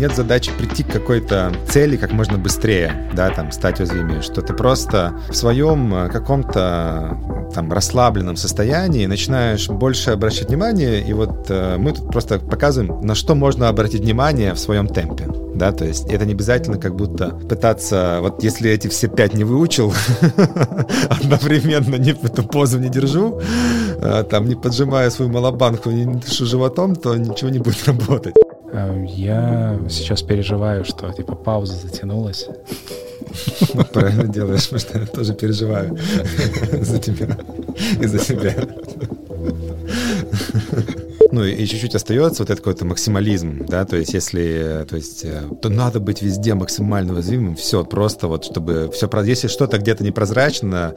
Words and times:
нет 0.00 0.16
задачи 0.16 0.50
прийти 0.56 0.82
к 0.82 0.90
какой-то 0.90 1.52
цели 1.68 1.96
как 1.96 2.12
можно 2.12 2.38
быстрее, 2.38 3.10
да, 3.14 3.30
там, 3.30 3.52
стать 3.52 3.80
уязвимее, 3.80 4.22
что 4.22 4.40
ты 4.40 4.54
просто 4.54 5.12
в 5.28 5.34
своем 5.34 5.94
э, 5.94 6.08
каком-то 6.08 7.18
там 7.54 7.70
расслабленном 7.70 8.36
состоянии 8.36 9.04
начинаешь 9.06 9.68
больше 9.68 10.12
обращать 10.12 10.48
внимание, 10.48 11.06
и 11.06 11.12
вот 11.12 11.46
э, 11.50 11.76
мы 11.76 11.92
тут 11.92 12.10
просто 12.10 12.38
показываем, 12.38 13.02
на 13.02 13.14
что 13.14 13.34
можно 13.34 13.68
обратить 13.68 14.00
внимание 14.00 14.54
в 14.54 14.58
своем 14.58 14.88
темпе, 14.88 15.26
да, 15.54 15.70
то 15.72 15.84
есть 15.84 16.06
это 16.10 16.24
не 16.24 16.32
обязательно 16.32 16.78
как 16.78 16.96
будто 16.96 17.30
пытаться, 17.30 18.20
вот 18.22 18.42
если 18.42 18.70
эти 18.70 18.88
все 18.88 19.08
пять 19.08 19.34
не 19.34 19.44
выучил, 19.44 19.92
одновременно 21.10 21.96
не, 21.96 22.12
эту 22.12 22.42
позу 22.42 22.78
не 22.78 22.88
держу, 22.88 23.40
э, 24.00 24.24
там 24.30 24.48
не 24.48 24.54
поджимая 24.54 25.10
свою 25.10 25.30
малобанку, 25.30 25.90
не 25.90 26.06
дышу 26.06 26.46
животом, 26.46 26.96
то 26.96 27.14
ничего 27.16 27.50
не 27.50 27.58
будет 27.58 27.86
работать. 27.86 28.34
Э, 28.72 29.04
я 29.06 29.78
сейчас 29.88 30.22
переживаю, 30.22 30.84
что 30.84 31.12
типа 31.12 31.34
пауза 31.34 31.74
затянулась. 31.74 32.46
Правильно 33.92 34.26
делаешь, 34.26 34.68
потому 34.68 34.80
что 34.80 34.98
я 34.98 35.06
тоже 35.06 35.34
переживаю 35.34 35.96
за 36.72 36.98
тебя 36.98 37.36
и 38.00 38.06
за 38.06 38.18
себя 38.18 38.54
ну 41.32 41.44
и 41.44 41.64
чуть-чуть 41.66 41.94
остается 41.94 42.42
вот 42.42 42.50
этот 42.50 42.64
какой-то 42.64 42.84
максимализм, 42.84 43.64
да, 43.66 43.84
то 43.84 43.96
есть 43.96 44.14
если, 44.14 44.86
то 44.88 44.96
есть, 44.96 45.24
э, 45.24 45.42
то 45.60 45.68
надо 45.68 46.00
быть 46.00 46.22
везде 46.22 46.54
максимально 46.54 47.14
уязвимым, 47.14 47.56
все, 47.56 47.84
просто 47.84 48.28
вот, 48.28 48.44
чтобы 48.44 48.90
все, 48.92 49.08
если 49.24 49.48
что-то 49.48 49.78
где-то 49.78 50.04
непрозрачно, 50.04 50.94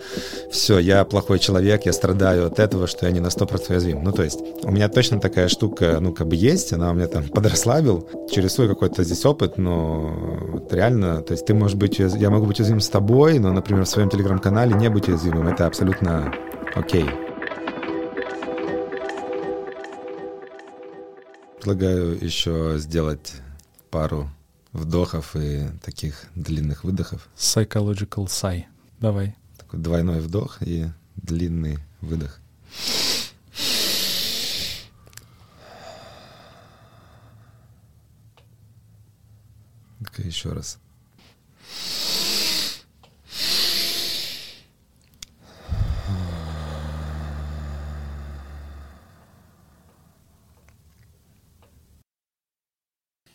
все, 0.51 0.79
я 0.79 1.03
плохой 1.05 1.39
человек, 1.39 1.85
я 1.85 1.93
страдаю 1.93 2.47
от 2.47 2.59
этого, 2.59 2.87
что 2.87 3.05
я 3.05 3.11
не 3.11 3.19
на 3.19 3.27
100% 3.27 3.69
уязвим. 3.69 4.03
Ну, 4.03 4.11
то 4.11 4.23
есть 4.23 4.39
у 4.63 4.71
меня 4.71 4.89
точно 4.89 5.19
такая 5.19 5.47
штука, 5.47 5.97
ну, 5.99 6.13
как 6.13 6.27
бы 6.27 6.35
есть, 6.35 6.73
она 6.73 6.91
у 6.91 6.93
меня 6.93 7.07
там 7.07 7.23
подрасслабил 7.23 8.07
через 8.31 8.53
свой 8.53 8.67
какой-то 8.67 9.03
здесь 9.03 9.25
опыт, 9.25 9.57
но 9.57 10.49
вот 10.51 10.73
реально, 10.73 11.21
то 11.21 11.33
есть 11.33 11.45
ты 11.45 11.53
можешь 11.53 11.77
быть, 11.77 11.99
я 11.99 12.29
могу 12.29 12.45
быть 12.45 12.59
уязвим 12.59 12.79
с 12.79 12.89
тобой, 12.89 13.39
но, 13.39 13.51
например, 13.51 13.85
в 13.85 13.89
своем 13.89 14.09
телеграм-канале 14.09 14.73
не 14.75 14.89
быть 14.89 15.07
уязвимым, 15.07 15.47
это 15.47 15.67
абсолютно 15.67 16.33
окей. 16.75 17.03
Okay. 17.03 17.32
Предлагаю 21.63 22.21
еще 22.21 22.75
сделать 22.77 23.35
пару 23.89 24.29
вдохов 24.73 25.33
и 25.37 25.69
таких 25.81 26.25
длинных 26.35 26.83
выдохов. 26.83 27.29
Psychological 27.37 28.25
sigh. 28.25 28.65
Давай. 28.99 29.37
Такой 29.57 29.79
двойной 29.79 30.19
вдох 30.19 30.61
и 30.61 30.87
длинный 31.15 31.79
выдох. 32.01 32.41
Так, 39.99 40.19
еще 40.19 40.51
раз. 40.51 40.79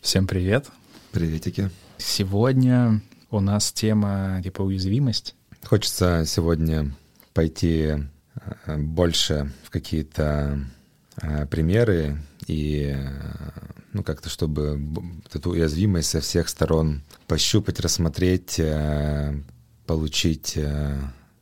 Всем 0.09 0.25
привет. 0.25 0.71
Приветики. 1.11 1.69
Сегодня 1.99 2.99
у 3.29 3.41
нас 3.41 3.71
тема 3.71 4.41
типа 4.43 4.63
уязвимость. 4.63 5.35
Хочется 5.63 6.23
сегодня 6.25 6.95
пойти 7.35 8.09
э, 8.65 8.77
больше 8.77 9.51
в 9.63 9.69
какие-то 9.69 10.61
э, 11.21 11.45
примеры 11.45 12.17
и 12.47 12.95
э, 12.97 13.07
ну 13.93 14.01
как-то 14.03 14.29
чтобы 14.29 14.81
эту 15.31 15.51
уязвимость 15.51 16.09
со 16.09 16.21
всех 16.21 16.49
сторон 16.49 17.03
пощупать, 17.27 17.79
рассмотреть, 17.79 18.59
получить 19.85 20.57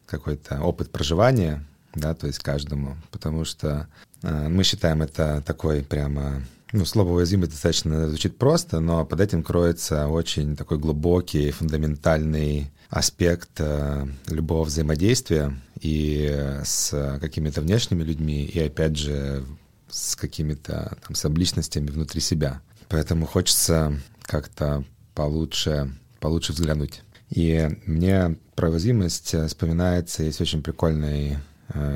какой-то 0.05 0.59
опыт 0.59 0.91
проживания, 0.91 1.65
да, 1.99 2.13
то 2.13 2.27
есть 2.27 2.39
каждому, 2.39 2.95
потому 3.11 3.45
что 3.45 3.87
мы 4.21 4.63
считаем 4.63 5.01
это 5.01 5.43
такой 5.45 5.83
прямо 5.83 6.41
ну, 6.73 6.85
слово 6.85 7.13
уязвимость 7.13 7.51
достаточно 7.51 8.09
звучит 8.09 8.37
просто, 8.37 8.79
но 8.79 9.05
под 9.05 9.21
этим 9.21 9.43
кроется 9.43 10.07
очень 10.07 10.55
такой 10.55 10.77
глубокий, 10.77 11.51
фундаментальный 11.51 12.71
аспект 12.89 13.51
э, 13.59 14.07
любого 14.27 14.63
взаимодействия 14.63 15.57
и 15.79 16.59
с 16.63 17.17
какими-то 17.21 17.61
внешними 17.61 18.03
людьми, 18.03 18.45
и 18.45 18.59
опять 18.59 18.97
же 18.97 19.45
с 19.89 20.15
какими-то 20.15 20.97
там 21.05 21.15
субличностями 21.15 21.89
внутри 21.89 22.21
себя. 22.21 22.61
Поэтому 22.89 23.25
хочется 23.25 23.99
как-то 24.23 24.83
получше, 25.13 25.93
получше 26.19 26.53
взглянуть. 26.53 27.01
И 27.29 27.69
мне 27.85 28.37
про 28.55 28.69
уязвимость 28.69 29.35
вспоминается, 29.47 30.23
есть 30.23 30.39
очень 30.39 30.63
прикольный 30.63 31.33
э, 31.33 31.37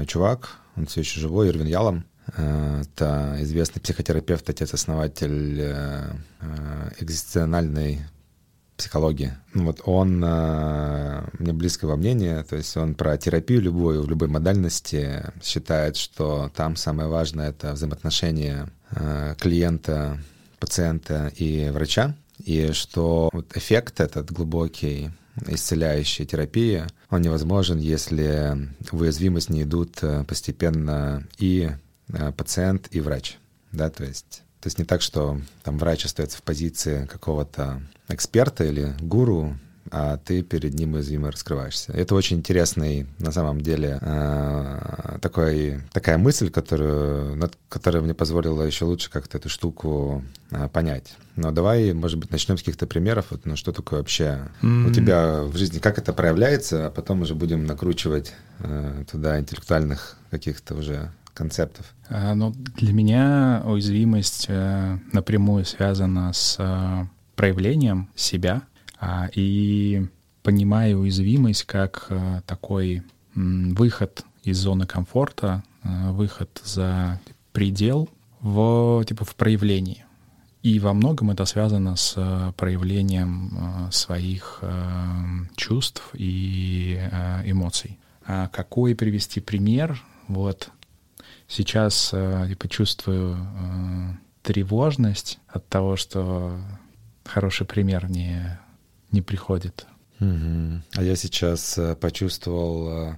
чувак, 0.08 0.58
он 0.76 0.86
все 0.86 1.02
еще 1.02 1.20
живой, 1.20 1.50
Ирвин 1.50 1.68
Ялом, 1.68 2.06
это 2.28 3.38
известный 3.40 3.82
психотерапевт, 3.82 4.50
отец-основатель 4.50 5.60
э, 5.60 6.14
э, 6.40 7.98
психологии. 8.78 9.34
Ну 9.54 9.66
вот 9.66 9.82
он 9.86 10.24
э, 10.24 11.24
мне 11.40 11.54
близкого 11.54 11.96
мнения, 11.98 12.44
то 12.44 12.56
есть 12.56 12.76
он 12.78 12.96
про 12.96 13.18
терапию 13.18 13.62
любую, 13.62 14.04
в 14.04 14.10
любой 14.10 14.28
модальности 14.28 15.24
считает, 15.44 15.98
что 15.98 16.50
там 16.56 16.76
самое 16.76 17.10
важное— 17.10 17.50
это 17.52 17.74
взаимоотношения 17.74 18.70
клиента, 19.40 20.18
пациента 20.60 21.32
и 21.38 21.70
врача, 21.70 22.14
и 22.44 22.72
что 22.74 23.30
вот 23.32 23.56
эффект 23.56 24.02
этот 24.02 24.32
глубокий, 24.32 25.12
исцеляющей 25.48 26.26
терапии, 26.26 26.84
он 27.10 27.22
невозможен, 27.22 27.80
если 27.80 28.70
в 28.92 29.02
уязвимость 29.02 29.50
не 29.50 29.64
идут 29.64 30.02
постепенно 30.28 31.28
и 31.38 31.72
Э, 32.14 32.32
пациент 32.32 32.88
и 32.92 33.00
врач, 33.00 33.38
да, 33.72 33.90
то 33.90 34.04
есть, 34.04 34.44
то 34.60 34.68
есть 34.68 34.78
не 34.78 34.86
так, 34.86 35.02
что 35.02 35.40
там 35.64 35.78
врач 35.78 36.06
остается 36.06 36.38
в 36.38 36.44
позиции 36.44 37.06
какого-то 37.06 37.82
эксперта 38.10 38.66
или 38.66 38.94
гуру, 39.00 39.58
а 39.90 40.18
ты 40.18 40.44
перед 40.44 40.74
ним 40.74 40.94
уязвимо 40.94 41.32
раскрываешься. 41.32 41.92
Это 41.94 42.14
очень 42.16 42.38
интересный, 42.38 43.08
на 43.20 43.32
самом 43.32 43.62
деле, 43.62 43.98
э, 44.02 45.18
такой, 45.22 45.82
такая 45.92 46.18
мысль, 46.18 46.50
которую, 46.50 47.40
которая 47.70 48.04
мне 48.04 48.14
позволила 48.14 48.64
еще 48.64 48.86
лучше 48.86 49.10
как-то 49.10 49.38
эту 49.38 49.50
штуку 49.50 50.24
э, 50.52 50.68
понять. 50.70 51.14
Но 51.36 51.52
давай, 51.52 51.94
может 51.94 52.20
быть, 52.20 52.32
начнем 52.32 52.58
с 52.58 52.62
каких-то 52.62 52.86
примеров. 52.86 53.28
Вот, 53.32 53.46
ну, 53.46 53.56
что 53.56 53.72
такое 53.72 54.00
вообще 54.00 54.50
mm-hmm. 54.62 54.90
у 54.90 54.94
тебя 54.94 55.44
в 55.44 55.58
жизни, 55.58 55.80
как 55.80 55.98
это 55.98 56.14
проявляется, 56.14 56.88
а 56.88 56.92
потом 56.92 57.22
уже 57.22 57.36
будем 57.36 57.66
накручивать 57.66 58.34
э, 58.60 59.04
туда 59.10 59.40
интеллектуальных 59.40 60.18
каких-то 60.30 60.76
уже 60.76 61.12
концептов? 61.34 61.86
А, 62.10 62.36
ну, 62.36 62.54
для 62.76 62.94
меня 62.94 63.64
уязвимость 63.66 64.46
э, 64.48 64.98
напрямую 65.12 65.66
связана 65.66 66.34
с 66.34 66.58
э, 66.60 67.06
проявлением 67.36 68.10
себя 68.16 68.62
а, 68.62 68.71
и 69.34 70.06
понимаю 70.44 71.00
уязвимость 71.00 71.64
как 71.64 72.08
э, 72.10 72.42
такой 72.46 73.04
выход 73.34 74.24
из 74.44 74.58
зоны 74.58 74.86
комфорта, 74.86 75.64
выход 75.84 76.62
за 76.64 77.22
предел 77.54 78.10
в, 78.42 79.04
типа, 79.06 79.24
в 79.24 79.36
проявлении. 79.36 80.06
И 80.64 80.80
во 80.80 80.94
многом 80.94 81.32
это 81.32 81.46
связано 81.46 81.96
с 81.96 82.14
проявлением 82.58 83.88
своих 83.92 84.62
чувств 85.56 86.10
и 86.14 87.00
эмоций. 87.46 87.98
А 88.26 88.48
какой 88.48 88.96
привести 88.96 89.40
пример? 89.40 90.02
Вот 90.28 90.70
сейчас 91.48 92.12
э, 92.14 92.46
типа, 92.50 92.70
чувствую 92.70 93.36
э, 93.36 94.14
тревожность 94.42 95.40
от 95.48 95.68
того, 95.68 95.96
что 95.96 96.58
хороший 97.26 97.66
пример 97.66 98.10
не, 98.10 98.58
не 99.12 99.22
приходит. 99.22 99.86
Угу. 100.20 100.82
А 100.96 101.04
я 101.04 101.16
сейчас 101.16 101.78
э, 101.78 101.96
почувствовал, 101.96 103.18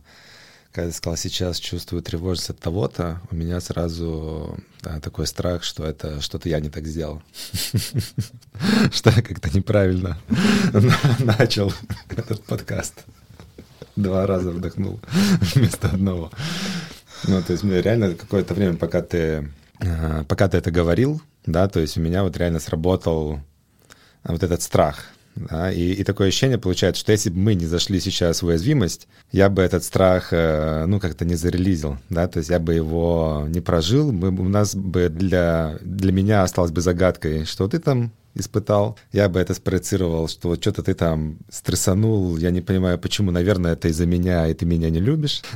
когда 0.72 0.88
я 0.88 0.94
сказал, 0.94 1.18
сейчас 1.18 1.60
чувствую 1.60 2.01
тревожность 2.01 2.50
от 2.50 2.60
того-то, 2.60 3.22
у 3.30 3.36
меня 3.36 3.60
сразу 3.60 4.57
да, 4.81 5.00
такой 5.00 5.28
страх, 5.28 5.63
что 5.63 5.86
это 5.86 6.19
что-то 6.19 6.50
я 6.50 6.60
не 6.60 6.69
так 6.69 6.86
сделал. 6.88 7.22
Что 8.92 9.10
я 9.12 9.22
как-то 9.22 9.50
неправильно 9.56 10.18
начал 11.19 11.72
этот 12.10 12.44
подкаст. 12.44 13.06
Два 13.96 14.25
раза 14.25 14.51
вдохнул 14.51 15.00
вместо 15.54 15.89
одного. 15.89 16.31
Ну, 17.25 17.42
то 17.42 17.54
есть 17.54 17.63
реально 17.63 18.16
какое-то 18.16 18.54
время, 18.54 18.75
пока 18.75 19.01
ты, 19.01 19.51
э, 19.80 20.24
пока 20.28 20.50
ты 20.50 20.57
это 20.57 20.72
говорил, 20.72 21.22
да, 21.46 21.68
то 21.68 21.80
есть 21.80 21.98
у 21.98 22.01
меня 22.01 22.24
вот 22.24 22.36
реально 22.36 22.60
сработал 22.60 23.39
вот 24.24 24.42
этот 24.42 24.62
страх, 24.62 25.06
да, 25.36 25.72
и, 25.72 25.94
и 25.94 26.04
такое 26.04 26.28
ощущение 26.28 26.58
получается, 26.58 27.02
что 27.02 27.12
если 27.12 27.30
бы 27.30 27.38
мы 27.38 27.56
не 27.56 27.66
зашли 27.66 28.00
сейчас 28.00 28.42
в 28.42 28.48
уязвимость, 28.48 29.08
я 29.32 29.50
бы 29.50 29.62
этот 29.62 29.84
страх, 29.84 30.30
э, 30.32 30.86
ну, 30.86 31.00
как-то 31.00 31.26
не 31.26 31.36
зарелизил, 31.36 31.98
да, 32.10 32.28
то 32.28 32.40
есть 32.40 32.50
я 32.50 32.60
бы 32.60 32.74
его 32.74 33.46
не 33.48 33.62
прожил, 33.62 34.12
мы, 34.12 34.30
у 34.30 34.50
нас 34.50 34.76
бы 34.76 35.10
для, 35.10 35.78
для 35.82 36.12
меня 36.12 36.44
осталось 36.44 36.72
бы 36.72 36.82
загадкой, 36.82 37.46
что 37.46 37.68
ты 37.68 37.80
там 37.80 38.12
испытал, 38.36 38.98
я 39.12 39.30
бы 39.30 39.40
это 39.40 39.54
спроецировал, 39.54 40.28
что 40.28 40.50
вот 40.50 40.62
что-то 40.62 40.84
ты 40.84 40.94
там 40.94 41.38
стрессанул, 41.50 42.38
я 42.38 42.52
не 42.52 42.62
понимаю, 42.62 42.98
почему, 42.98 43.32
наверное, 43.32 43.74
это 43.74 43.88
из-за 43.90 44.06
меня, 44.06 44.48
и 44.48 44.54
ты 44.54 44.66
меня 44.66 44.90
не 44.90 45.00
любишь. 45.00 45.42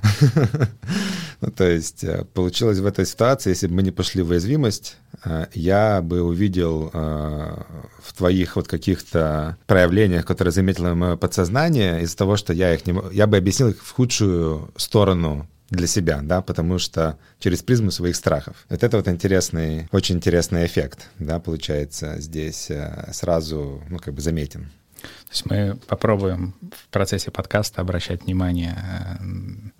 Ну, 1.39 1.51
то 1.51 1.69
есть 1.69 2.03
э, 2.03 2.25
получилось 2.33 2.79
в 2.79 2.85
этой 2.87 3.05
ситуации, 3.05 3.51
если 3.51 3.67
бы 3.67 3.75
мы 3.75 3.83
не 3.83 3.91
пошли 3.91 4.23
в 4.23 4.29
уязвимость, 4.31 4.97
э, 5.23 5.45
я 5.53 6.01
бы 6.01 6.23
увидел 6.23 6.89
э, 6.91 7.63
в 8.01 8.13
твоих 8.17 8.55
вот 8.55 8.67
каких-то 8.67 9.55
проявлениях, 9.67 10.25
которые 10.25 10.51
заметило 10.51 10.95
мое 10.95 11.15
подсознание, 11.15 12.01
из-за 12.01 12.17
того, 12.17 12.37
что 12.37 12.53
я 12.53 12.73
их 12.73 12.87
не... 12.87 12.95
Я 13.13 13.27
бы 13.27 13.37
объяснил 13.37 13.69
их 13.69 13.83
в 13.83 13.91
худшую 13.91 14.71
сторону 14.77 15.47
для 15.69 15.87
себя, 15.87 16.21
да, 16.23 16.41
потому 16.41 16.79
что 16.79 17.17
через 17.39 17.61
призму 17.61 17.91
своих 17.91 18.15
страхов. 18.15 18.65
Вот 18.69 18.83
это 18.83 18.97
вот 18.97 19.07
интересный, 19.07 19.87
очень 19.91 20.15
интересный 20.15 20.65
эффект, 20.65 21.09
да, 21.19 21.39
получается 21.39 22.19
здесь 22.19 22.69
э, 22.69 23.09
сразу, 23.13 23.83
ну, 23.89 23.99
как 23.99 24.13
бы 24.13 24.21
заметен. 24.21 24.69
То 25.01 25.31
есть 25.31 25.45
мы 25.45 25.77
попробуем 25.87 26.55
в 26.71 26.87
процессе 26.87 27.31
подкаста 27.31 27.81
обращать 27.81 28.23
внимание 28.23 28.77
э, 28.77 29.23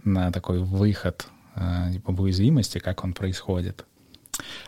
на 0.03 0.31
такой 0.31 0.59
выход 0.59 1.27
типа 1.91 2.11
уязвимости, 2.11 2.77
как 2.77 3.03
он 3.03 3.13
происходит. 3.13 3.83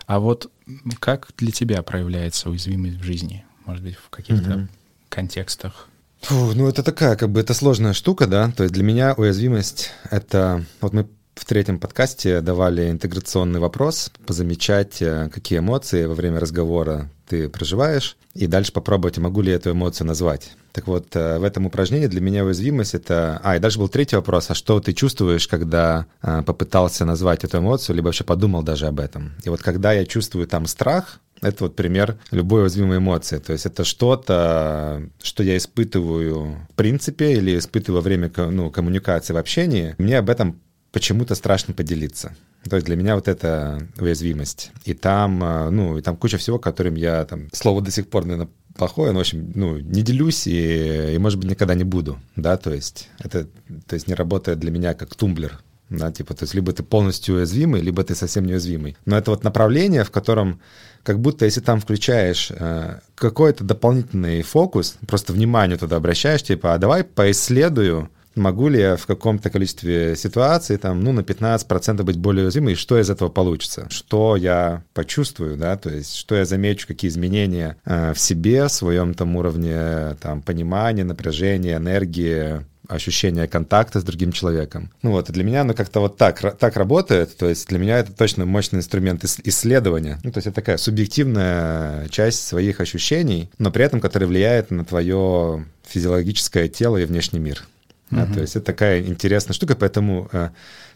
А 0.05 0.19
вот 0.19 0.51
как 0.99 1.29
для 1.37 1.51
тебя 1.51 1.83
проявляется 1.83 2.49
уязвимость 2.49 2.97
в 2.97 3.03
жизни? 3.03 3.45
Может 3.65 3.83
быть, 3.83 3.95
в 3.95 4.09
каких-то 4.09 4.51
mm-hmm. 4.51 4.69
контекстах? 5.09 5.88
Фу, 6.21 6.53
ну 6.53 6.67
это 6.67 6.83
такая, 6.83 7.15
как 7.15 7.29
бы, 7.29 7.39
это 7.39 7.53
сложная 7.53 7.93
штука, 7.93 8.27
да, 8.27 8.51
то 8.55 8.63
есть 8.63 8.73
для 8.73 8.83
меня 8.83 9.13
уязвимость— 9.15 9.91
это, 10.11 10.65
вот 10.81 10.93
мы 10.93 11.07
в 11.39 11.45
третьем 11.45 11.79
подкасте 11.79 12.41
давали 12.41 12.91
интеграционный 12.91 13.61
вопрос, 13.61 14.11
позамечать, 14.27 15.01
э, 15.01 15.29
какие 15.33 15.59
эмоции 15.59 16.05
во 16.05 16.13
время 16.13 16.39
разговора 16.39 17.09
ты 17.27 17.47
проживаешь, 17.47 18.17
и 18.33 18.47
дальше 18.47 18.73
попробовать, 18.73 19.17
могу 19.17 19.41
ли 19.41 19.53
эту 19.53 19.71
эмоцию 19.71 20.07
назвать. 20.07 20.51
Так 20.73 20.87
вот, 20.87 21.15
э, 21.15 21.39
в 21.39 21.43
этом 21.43 21.65
упражнении 21.65 22.07
для 22.07 22.21
меня 22.21 22.43
уязвимость— 22.43 22.93
это... 22.95 23.39
А, 23.43 23.55
и 23.55 23.59
дальше 23.59 23.79
был 23.79 23.87
третий 23.87 24.17
вопрос, 24.17 24.49
а 24.49 24.55
что 24.55 24.79
ты 24.81 24.93
чувствуешь, 24.93 25.47
когда 25.47 26.05
а, 26.21 26.43
попытался 26.43 27.05
назвать 27.05 27.43
эту 27.43 27.59
эмоцию, 27.59 27.95
либо 27.95 28.07
вообще 28.07 28.23
подумал 28.23 28.61
даже 28.61 28.87
об 28.87 28.99
этом? 28.99 29.33
И 29.43 29.49
вот 29.49 29.61
когда 29.61 29.93
я 29.93 30.05
чувствую 30.05 30.47
там 30.47 30.67
страх, 30.67 31.19
это 31.41 31.65
вот 31.65 31.75
пример 31.75 32.17
любой 32.31 32.61
уязвимой 32.61 32.97
эмоции. 32.97 33.37
То 33.37 33.53
есть 33.53 33.65
это 33.65 33.83
что-то, 33.83 35.03
что 35.21 35.43
я 35.43 35.57
испытываю 35.57 36.67
в 36.69 36.75
принципе 36.75 37.33
или 37.33 37.57
испытываю 37.57 38.01
во 38.01 38.03
время 38.03 38.31
ну, 38.35 38.69
коммуникации 38.69 39.33
в 39.33 39.37
общении. 39.37 39.95
Мне 39.97 40.17
об 40.17 40.29
этом 40.29 40.59
почему-то 40.91 41.35
страшно 41.35 41.73
поделиться. 41.73 42.35
То 42.69 42.75
есть 42.75 42.85
для 42.85 42.95
меня 42.95 43.15
вот 43.15 43.27
это 43.27 43.87
уязвимость. 43.99 44.71
И 44.83 44.93
там, 44.93 45.41
а, 45.43 45.69
ну, 45.69 45.97
и 45.97 46.01
там 46.01 46.17
куча 46.17 46.37
всего, 46.37 46.59
которым 46.59 46.95
я 46.95 47.23
там, 47.25 47.47
слово 47.53 47.81
до 47.81 47.91
сих 47.91 48.09
пор, 48.09 48.25
наверное, 48.25 48.49
плохое, 48.75 49.11
но, 49.11 49.19
в 49.19 49.21
общем, 49.21 49.51
ну, 49.55 49.77
не 49.77 50.01
делюсь 50.01 50.47
и, 50.47 51.13
и, 51.13 51.17
может 51.17 51.39
быть, 51.39 51.49
никогда 51.49 51.75
не 51.75 51.83
буду, 51.83 52.19
да, 52.35 52.57
то 52.57 52.73
есть 52.73 53.09
это, 53.19 53.47
то 53.87 53.93
есть 53.93 54.07
не 54.07 54.13
работает 54.13 54.59
для 54.59 54.71
меня 54.71 54.93
как 54.93 55.15
тумблер, 55.15 55.59
да, 55.89 56.11
типа, 56.11 56.33
то 56.33 56.43
есть 56.43 56.53
либо 56.53 56.71
ты 56.71 56.83
полностью 56.83 57.35
уязвимый, 57.35 57.81
либо 57.81 58.03
ты 58.03 58.15
совсем 58.15 58.45
неуязвимый. 58.45 58.95
Но 59.05 59.17
это 59.17 59.31
вот 59.31 59.43
направление, 59.43 60.03
в 60.03 60.11
котором 60.11 60.59
как 61.03 61.19
будто 61.19 61.45
если 61.45 61.61
там 61.61 61.79
включаешь 61.79 62.51
э, 62.51 62.99
какой-то 63.15 63.63
дополнительный 63.63 64.41
фокус, 64.41 64.97
просто 65.07 65.33
внимание 65.33 65.77
туда 65.77 65.95
обращаешь, 65.95 66.43
типа, 66.43 66.73
а 66.73 66.77
давай 66.77 67.03
поисследую, 67.03 68.09
могу 68.35 68.67
ли 68.67 68.79
я 68.79 68.95
в 68.95 69.05
каком-то 69.05 69.49
количестве 69.49 70.15
ситуаций, 70.15 70.77
там, 70.77 71.01
ну, 71.01 71.11
на 71.11 71.21
15% 71.21 72.03
быть 72.03 72.17
более 72.17 72.45
уязвимым, 72.45 72.73
и 72.73 72.75
что 72.75 72.99
из 72.99 73.09
этого 73.09 73.29
получится, 73.29 73.87
что 73.89 74.35
я 74.35 74.83
почувствую, 74.93 75.57
да, 75.57 75.77
то 75.77 75.89
есть, 75.89 76.15
что 76.15 76.35
я 76.35 76.45
замечу, 76.45 76.87
какие 76.87 77.09
изменения 77.09 77.77
э, 77.85 78.13
в 78.13 78.19
себе, 78.19 78.65
в 78.65 78.71
своем 78.71 79.13
там 79.13 79.35
уровне, 79.35 80.15
там, 80.21 80.41
понимания, 80.41 81.03
напряжения, 81.03 81.77
энергии, 81.77 82.65
ощущение 82.89 83.47
контакта 83.47 83.99
с 83.99 84.03
другим 84.03 84.31
человеком. 84.31 84.91
Ну 85.03 85.11
вот, 85.11 85.29
и 85.29 85.33
для 85.33 85.43
меня 85.43 85.61
оно 85.61 85.73
как-то 85.73 85.99
вот 85.99 86.17
так, 86.17 86.57
так 86.57 86.75
работает, 86.75 87.37
то 87.37 87.47
есть 87.47 87.67
для 87.69 87.77
меня 87.77 87.99
это 87.99 88.11
точно 88.11 88.45
мощный 88.45 88.79
инструмент 88.79 89.23
исследования. 89.23 90.19
Ну, 90.23 90.31
то 90.31 90.39
есть 90.39 90.47
это 90.47 90.55
такая 90.55 90.77
субъективная 90.77 92.07
часть 92.09 92.45
своих 92.45 92.81
ощущений, 92.81 93.49
но 93.59 93.71
при 93.71 93.85
этом, 93.85 94.01
которая 94.01 94.27
влияет 94.27 94.71
на 94.71 94.83
твое 94.83 95.65
физиологическое 95.87 96.67
тело 96.67 96.97
и 96.97 97.05
внешний 97.05 97.39
мир. 97.39 97.63
Uh-huh. 98.11 98.25
Да, 98.25 98.33
то 98.33 98.41
есть 98.41 98.55
это 98.55 98.65
такая 98.65 99.01
интересная 99.01 99.53
штука, 99.53 99.75
поэтому 99.75 100.27
э, 100.31 100.49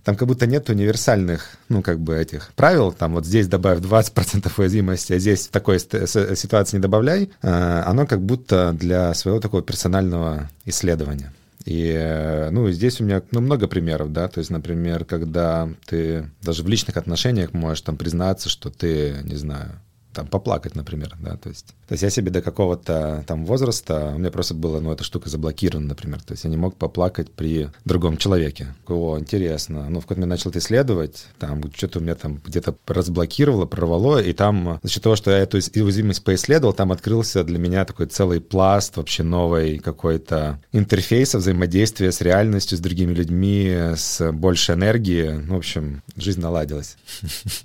там 0.04 0.16
как 0.16 0.28
будто 0.28 0.48
нет 0.48 0.70
универсальных, 0.70 1.58
ну, 1.70 1.84
как 1.84 2.00
бы 2.00 2.16
этих 2.16 2.52
правил, 2.56 2.92
там 2.92 3.14
вот 3.14 3.26
здесь 3.26 3.48
добавь 3.48 3.80
20% 3.80 4.52
уязвимости, 4.58 5.14
а 5.14 5.20
здесь 5.20 5.48
в 5.48 5.52
такой 5.52 5.80
ситуации 5.80 6.78
не 6.78 6.82
добавляй, 6.82 7.30
э, 7.42 7.84
оно 7.86 8.08
как 8.08 8.22
будто 8.22 8.74
для 8.74 9.14
своего 9.14 9.40
такого 9.40 9.62
персонального 9.62 10.50
исследования. 10.66 11.32
И, 11.66 11.94
э, 11.96 12.50
ну, 12.50 12.70
здесь 12.72 13.00
у 13.00 13.06
меня 13.06 13.22
ну, 13.32 13.40
много 13.40 13.68
примеров, 13.68 14.12
да, 14.12 14.28
то 14.28 14.40
есть, 14.40 14.50
например, 14.50 15.06
когда 15.06 15.70
ты 15.86 16.30
даже 16.42 16.64
в 16.64 16.68
личных 16.68 16.98
отношениях 16.98 17.54
можешь 17.54 17.82
там 17.82 17.96
признаться, 17.96 18.50
что 18.50 18.70
ты, 18.70 19.16
не 19.24 19.36
знаю, 19.36 19.80
там 20.14 20.28
поплакать, 20.28 20.76
например, 20.76 21.16
да, 21.20 21.38
то 21.38 21.50
есть, 21.50 21.68
то 21.88 21.94
есть 21.94 22.04
я 22.04 22.10
себе 22.10 22.32
до 22.32 22.42
какого-то 22.42 23.24
там 23.28 23.46
возраста, 23.46 24.14
у 24.16 24.20
меня 24.20 24.32
просто 24.32 24.54
было, 24.54 24.80
ну, 24.80 24.92
эта 24.92 25.04
штука 25.04 25.30
заблокирована, 25.30 25.88
например, 25.88 26.22
то 26.22 26.34
есть 26.34 26.44
я 26.44 26.50
не 26.50 26.58
мог 26.58 26.76
поплакать 26.76 27.32
при 27.32 27.70
другом 27.86 28.18
человеке. 28.18 28.74
О, 28.88 29.18
интересно. 29.20 29.90
Ну, 29.90 30.00
в 30.00 30.04
какой-то 30.04 30.22
момент 30.22 30.40
начал 30.40 30.50
это 30.52 30.60
исследовать, 30.60 31.28
там 31.40 31.62
что-то 31.76 32.00
у 32.00 32.02
меня 32.02 32.16
там 32.16 32.40
где-то 32.44 32.76
разблокировало, 32.88 33.66
прорвало, 33.66 34.22
и 34.22 34.34
там 34.34 34.80
за 34.84 34.90
счет 34.90 35.04
того, 35.04 35.16
что 35.16 35.32
я 35.32 35.40
эту 35.40 35.58
уязвимость 35.58 36.24
поисследовал, 36.24 36.74
там 36.74 36.92
открылся 36.92 37.44
для 37.44 37.60
меня 37.60 37.86
такой 37.86 38.06
целый 38.06 38.40
пласт 38.40 38.98
вообще 38.98 39.24
новый 39.24 39.80
какой-то 39.80 40.60
интерфейса 40.72 41.40
взаимодействия 41.40 42.12
с 42.12 42.22
реальностью, 42.22 42.78
с 42.78 42.82
другими 42.82 43.14
людьми, 43.14 43.94
с 43.96 44.32
больше 44.32 44.74
энергии. 44.74 45.32
Ну, 45.32 45.56
в 45.56 45.58
общем, 45.58 46.02
жизнь 46.16 46.42
наладилась. 46.42 46.98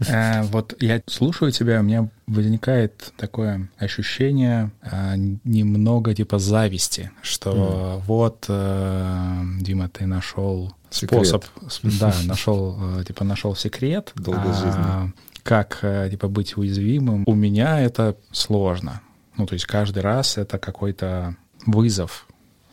Э, 0.08 0.42
вот 0.44 0.74
я 0.80 1.02
слушаю 1.06 1.52
тебя, 1.52 1.80
у 1.80 1.82
меня 1.82 2.08
возникает 2.38 3.12
такое 3.16 3.68
ощущение 3.78 4.70
а, 4.80 5.16
немного 5.16 6.14
типа 6.14 6.38
зависти, 6.38 7.10
что 7.20 7.50
mm. 7.50 8.06
вот, 8.06 8.44
а, 8.48 9.42
Дима, 9.60 9.88
ты 9.88 10.06
нашел 10.06 10.72
способ, 10.88 11.44
да, 11.82 12.14
нашел 12.24 13.00
э, 13.00 13.04
типа 13.04 13.24
нашел 13.24 13.56
секрет, 13.56 14.12
долгой 14.14 14.52
а, 14.52 14.54
жизни, 14.54 15.12
как 15.42 15.80
э, 15.82 16.08
типа 16.10 16.28
быть 16.28 16.56
уязвимым. 16.56 17.24
У 17.26 17.34
меня 17.34 17.80
это 17.80 18.16
сложно, 18.30 19.00
ну 19.36 19.44
то 19.46 19.54
есть 19.54 19.66
каждый 19.66 20.02
раз 20.02 20.38
это 20.38 20.58
какой-то 20.58 21.36
вызов. 21.66 22.26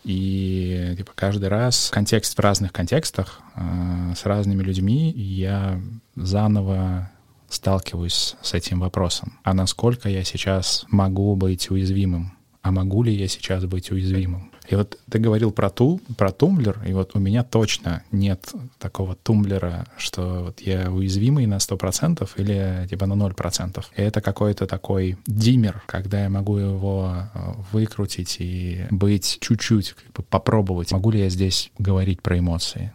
И 0.03 0.93
типа 0.97 1.13
каждый 1.15 1.49
раз 1.49 1.89
контекст 1.91 2.37
в 2.37 2.39
разных 2.39 2.71
контекстах 2.71 3.41
э, 3.55 4.13
с 4.15 4.23
разными 4.25 4.61
людьми 4.61 5.11
я 5.11 5.81
заново 6.15 7.09
сталкиваюсь 7.49 8.35
с 8.41 8.53
этим 8.53 8.79
вопросом. 8.79 9.39
А 9.43 9.53
насколько 9.53 10.09
я 10.09 10.23
сейчас 10.23 10.85
могу 10.89 11.35
быть 11.35 11.69
уязвимым? 11.69 12.33
А 12.61 12.71
могу 12.71 13.03
ли 13.03 13.13
я 13.13 13.27
сейчас 13.27 13.65
быть 13.65 13.91
уязвимым? 13.91 14.51
И 14.67 14.75
вот 14.75 14.97
ты 15.09 15.19
говорил 15.19 15.51
про 15.51 15.69
ту, 15.69 16.01
про 16.17 16.31
тумблер, 16.31 16.81
и 16.87 16.93
вот 16.93 17.11
у 17.13 17.19
меня 17.19 17.43
точно 17.43 18.01
нет 18.11 18.51
такого 18.79 19.15
тумблера, 19.15 19.85
что 19.97 20.45
вот 20.45 20.61
я 20.61 20.91
уязвимый 20.91 21.45
на 21.45 21.57
100% 21.57 22.27
или 22.37 22.87
типа 22.89 23.05
на 23.05 23.13
0%. 23.13 23.85
И 23.95 24.01
это 24.01 24.21
какой-то 24.21 24.65
такой 24.65 25.17
диммер, 25.27 25.83
когда 25.85 26.23
я 26.23 26.29
могу 26.29 26.57
его 26.57 27.15
э, 27.33 27.39
выкрутить 27.71 28.37
и 28.39 28.85
быть 28.89 29.37
чуть-чуть, 29.41 29.93
как 29.93 30.11
бы 30.13 30.23
попробовать, 30.23 30.91
могу 30.91 31.11
ли 31.11 31.19
я 31.19 31.29
здесь 31.29 31.71
говорить 31.77 32.21
про 32.21 32.39
эмоции, 32.39 32.91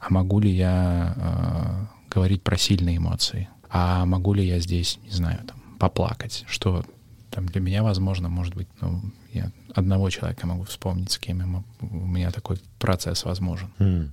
а 0.00 0.12
могу 0.12 0.40
ли 0.40 0.50
я 0.50 1.14
э, 1.16 2.12
говорить 2.12 2.42
про 2.42 2.56
сильные 2.56 2.96
эмоции, 2.96 3.48
а 3.70 4.04
могу 4.04 4.34
ли 4.34 4.46
я 4.46 4.60
здесь, 4.60 4.98
не 5.04 5.10
знаю, 5.10 5.40
там, 5.46 5.56
поплакать, 5.78 6.44
что 6.48 6.84
там 7.30 7.46
для 7.46 7.60
меня, 7.60 7.82
возможно, 7.82 8.28
может 8.28 8.54
быть, 8.54 8.68
ну, 8.80 9.00
я 9.32 9.50
одного 9.74 10.10
человека 10.10 10.46
могу 10.46 10.64
вспомнить, 10.64 11.12
с 11.12 11.18
кем 11.18 11.64
у 11.80 12.06
меня 12.06 12.30
такой 12.30 12.58
процесс 12.78 13.24
возможен. 13.24 13.70
Mm. 13.78 14.08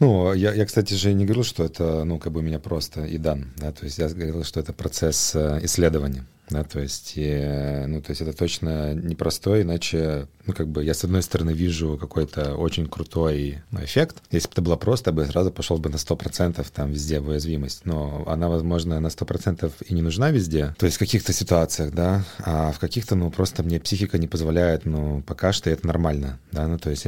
Ну, 0.00 0.32
я, 0.32 0.52
я, 0.54 0.64
кстати 0.64 0.94
же, 0.94 1.12
не 1.12 1.24
говорил, 1.24 1.44
что 1.44 1.64
это, 1.64 2.04
ну, 2.04 2.18
как 2.18 2.32
бы 2.32 2.42
меня 2.42 2.58
просто 2.58 3.04
и 3.04 3.18
дан, 3.18 3.52
да, 3.56 3.72
то 3.72 3.84
есть 3.84 3.98
я 3.98 4.08
говорил, 4.08 4.44
что 4.44 4.60
это 4.60 4.72
процесс 4.72 5.34
э, 5.34 5.60
исследования 5.62 6.24
да, 6.50 6.64
то 6.64 6.80
есть, 6.80 7.12
и, 7.16 7.84
ну, 7.86 8.02
то 8.02 8.10
есть 8.10 8.20
это 8.20 8.32
точно 8.32 8.94
непростой, 8.94 9.62
иначе, 9.62 10.28
ну, 10.46 10.52
как 10.52 10.68
бы 10.68 10.84
я, 10.84 10.94
с 10.94 11.04
одной 11.04 11.22
стороны, 11.22 11.52
вижу 11.52 11.96
какой-то 11.98 12.54
очень 12.54 12.86
крутой 12.86 13.62
эффект. 13.72 14.16
Если 14.30 14.48
бы 14.48 14.52
это 14.52 14.62
было 14.62 14.76
просто, 14.76 15.10
я 15.10 15.14
бы 15.14 15.24
сразу 15.24 15.50
пошел 15.50 15.78
бы 15.78 15.88
на 15.88 15.96
100% 15.96 16.64
там 16.72 16.90
везде 16.90 17.20
в 17.20 17.28
уязвимость, 17.28 17.86
но 17.86 18.24
она, 18.26 18.48
возможно, 18.48 19.00
на 19.00 19.06
100% 19.06 19.72
и 19.86 19.94
не 19.94 20.02
нужна 20.02 20.30
везде, 20.30 20.74
то 20.78 20.86
есть 20.86 20.96
в 20.96 20.98
каких-то 20.98 21.32
ситуациях, 21.32 21.92
да, 21.92 22.24
а 22.38 22.72
в 22.72 22.78
каких-то, 22.78 23.14
ну, 23.14 23.30
просто 23.30 23.62
мне 23.62 23.80
психика 23.80 24.18
не 24.18 24.26
позволяет, 24.26 24.84
ну, 24.84 25.22
пока 25.26 25.52
что 25.52 25.70
это 25.70 25.86
нормально, 25.86 26.38
да, 26.52 26.66
ну, 26.68 26.78
то 26.78 26.90
есть, 26.90 27.06